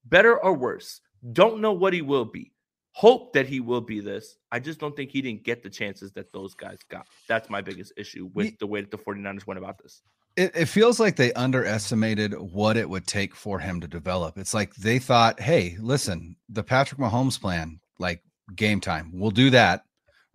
better 0.06 0.38
or 0.38 0.54
worse. 0.54 1.02
Don't 1.34 1.62
know 1.62 1.74
what 1.74 1.94
he 1.94 2.02
will 2.02 2.26
be. 2.26 2.52
Hope 2.92 3.34
that 3.34 3.48
he 3.48 3.60
will 3.60 3.82
be 3.82 4.00
this. 4.00 4.38
I 4.52 4.60
just 4.60 4.80
don't 4.80 4.96
think 4.96 5.12
he 5.12 5.22
didn't 5.22 5.44
get 5.44 5.62
the 5.62 5.70
chances 5.70 6.12
that 6.14 6.34
those 6.34 6.56
guys 6.56 6.80
got. 6.90 7.08
That's 7.28 7.50
my 7.50 7.62
biggest 7.62 7.94
issue 7.96 8.30
with 8.34 8.58
the 8.58 8.66
way 8.68 8.82
that 8.82 8.90
the 8.90 8.98
49ers 8.98 9.46
went 9.46 9.60
about 9.60 9.78
this. 9.78 10.02
It, 10.36 10.52
it 10.56 10.66
feels 10.66 11.00
like 11.00 11.16
they 11.16 11.34
underestimated 11.34 12.34
what 12.34 12.76
it 12.78 12.90
would 12.90 13.06
take 13.06 13.36
for 13.36 13.60
him 13.60 13.82
to 13.82 13.88
develop. 13.88 14.38
It's 14.38 14.54
like 14.54 14.74
they 14.76 15.00
thought, 15.00 15.40
hey, 15.40 15.78
listen, 15.80 16.36
the 16.50 16.64
Patrick 16.64 17.00
Mahomes 17.00 17.40
plan, 17.40 17.80
like 18.00 18.24
game 18.56 18.80
time, 18.82 19.12
we'll 19.14 19.32
do 19.32 19.50
that 19.52 19.84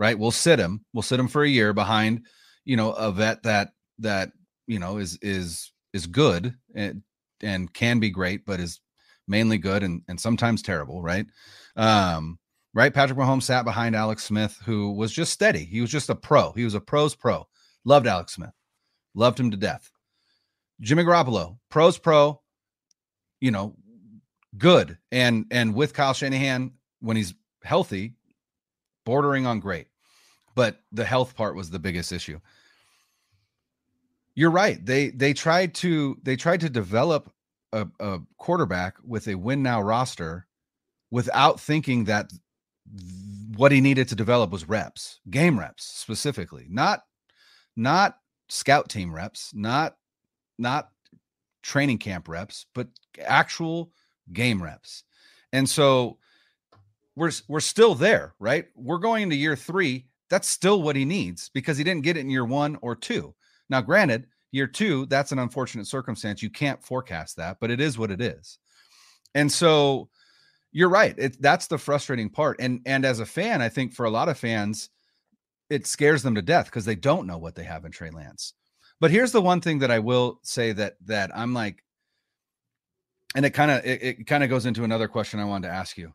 right? 0.03 0.19
We'll 0.19 0.33
sit 0.33 0.59
him. 0.59 0.85
We'll 0.93 1.03
sit 1.03 1.21
him 1.21 1.29
for 1.29 1.45
a 1.45 1.49
year 1.49 1.73
behind, 1.73 2.27
you 2.65 2.77
know, 2.77 2.91
a 2.91 3.13
vet 3.13 3.45
that 3.45 3.69
that 4.01 4.33
you 4.67 4.81
know 4.81 4.99
is 4.99 5.17
is 5.23 5.73
is 5.93 6.09
good 6.09 6.57
and 6.75 7.05
and 7.41 7.73
can 7.73 8.01
be 8.01 8.11
great, 8.11 8.45
but 8.45 8.59
is 8.59 8.81
mainly 9.29 9.59
good 9.59 9.85
and 9.85 10.03
and 10.09 10.21
sometimes 10.21 10.61
terrible, 10.61 11.03
right? 11.03 11.27
Um, 11.77 12.41
right. 12.75 12.93
Patrick 12.93 13.17
Mahomes 13.17 13.45
sat 13.45 13.65
behind 13.65 13.95
Alex 13.95 14.25
Smith, 14.25 14.59
who 14.65 14.91
was 14.91 15.13
just 15.13 15.33
steady. 15.33 15.65
He 15.65 15.81
was 15.81 15.91
just 15.91 16.11
a 16.11 16.17
pro. 16.17 16.51
He 16.51 16.65
was 16.65 16.75
a 16.75 16.81
pro's 16.81 17.15
pro. 17.15 17.47
Loved 17.85 18.09
Alex 18.09 18.35
Smith. 18.35 18.55
Loved 19.15 19.39
him 19.39 19.53
to 19.53 19.57
death. 19.57 19.89
Jimmy 20.81 21.05
Garoppolo, 21.05 21.59
pro's 21.71 21.97
pro. 21.97 22.41
You 23.41 23.53
know, 23.53 23.77
good 24.59 24.99
and 25.13 25.47
and 25.53 25.77
with 25.77 25.95
Kyle 25.95 26.13
Shanahan 26.13 26.73
when 27.01 27.17
he's 27.17 27.35
healthy, 27.65 28.15
bordering 29.05 29.47
on 29.47 29.61
great 29.61 29.89
but 30.55 30.81
the 30.93 31.05
health 31.05 31.35
part 31.35 31.57
was 31.57 31.71
the 31.71 31.79
biggest 31.79 32.13
issue. 32.13 32.41
You're 34.35 34.51
right. 34.51 34.85
They 34.85 35.11
they 35.11 35.35
tried 35.35 35.75
to 35.77 36.19
they 36.23 36.37
tried 36.37 36.61
to 36.61 36.71
develop 36.71 37.31
a, 37.73 37.87
a 38.01 38.21
quarterback 38.39 38.97
with 39.05 39.29
a 39.29 39.35
win 39.35 39.63
now 39.63 39.83
roster 39.83 40.47
without 41.11 41.61
thinking 41.61 42.05
that 42.05 42.33
what 43.57 43.73
he 43.73 43.81
needed 43.81 44.09
to 44.09 44.15
develop 44.15 44.51
was 44.51 44.69
reps, 44.69 45.21
game 45.29 45.59
reps 45.59 45.85
specifically, 45.85 46.67
not 46.71 47.03
not 47.77 48.19
scout 48.49 48.89
team 48.89 49.15
reps, 49.15 49.53
not 49.55 49.97
not 50.59 50.91
training 51.63 51.99
camp 51.99 52.29
reps, 52.29 52.67
but 52.75 52.89
actual 53.23 53.93
game 54.33 54.63
reps. 54.63 55.05
And 55.53 55.69
so 55.69 56.19
we're 57.17 57.33
we're 57.49 57.61
still 57.61 57.95
there, 57.95 58.35
right? 58.39 58.67
We're 58.75 58.99
going 58.99 59.25
into 59.25 59.37
year 59.37 59.57
3 59.57 60.07
that's 60.33 60.49
still 60.49 60.81
what 60.81 60.97
he 60.97 61.05
needs 61.05 61.51
because 61.51 61.77
he 61.77 61.85
didn't 61.85 62.05
get 62.05 62.17
it 62.17 62.21
in 62.21 62.31
year 62.31 62.47
one 62.47 62.79
or 62.81 62.97
two. 62.97 63.35
Now, 63.69 63.83
granted, 63.83 64.29
year 64.51 64.67
two, 64.67 65.05
that's 65.05 65.31
an 65.31 65.39
unfortunate 65.39 65.87
circumstance. 65.87 66.43
You 66.43 66.49
can't 66.49 66.83
forecast 66.83 67.37
that, 67.37 67.59
but 67.61 67.71
it 67.71 67.83
is 67.83 67.99
what 67.99 68.11
it 68.11 68.23
is. 68.23 68.59
And 69.35 69.53
so 69.53 70.09
you're 70.73 70.89
right. 70.89 71.15
It, 71.19 71.43
that's 71.43 71.67
the 71.67 71.77
frustrating 71.77 72.31
part. 72.31 72.57
And 72.61 72.81
and 72.87 73.05
as 73.05 73.21
a 73.21 73.27
fan, 73.27 73.61
I 73.61 73.69
think 73.69 73.93
for 73.93 74.07
a 74.07 74.11
lot 74.11 74.31
of 74.31 74.39
fans, 74.39 74.89
it 75.69 75.87
scares 75.87 76.23
them 76.23 76.35
to 76.37 76.41
death 76.41 76.65
because 76.65 76.87
they 76.87 76.95
don't 76.95 77.27
know 77.27 77.37
what 77.37 77.55
they 77.55 77.65
have 77.65 77.85
in 77.85 77.93
Trey 77.93 78.09
Lance. 78.09 78.55
But 79.01 79.11
here's 79.11 79.33
the 79.33 79.43
one 79.43 79.61
thing 79.61 79.81
that 79.81 79.91
I 79.91 79.99
will 79.99 80.41
say 80.45 80.73
that 80.73 80.95
that 81.05 81.31
I'm 81.37 81.53
like, 81.53 81.85
and 83.35 83.45
it 83.45 83.51
kind 83.51 83.71
of 83.71 83.85
it, 83.85 84.03
it 84.03 84.27
kind 84.27 84.43
of 84.43 84.49
goes 84.49 84.65
into 84.65 84.85
another 84.85 85.09
question 85.09 85.41
I 85.41 85.45
wanted 85.45 85.69
to 85.69 85.75
ask 85.75 85.99
you, 85.99 86.15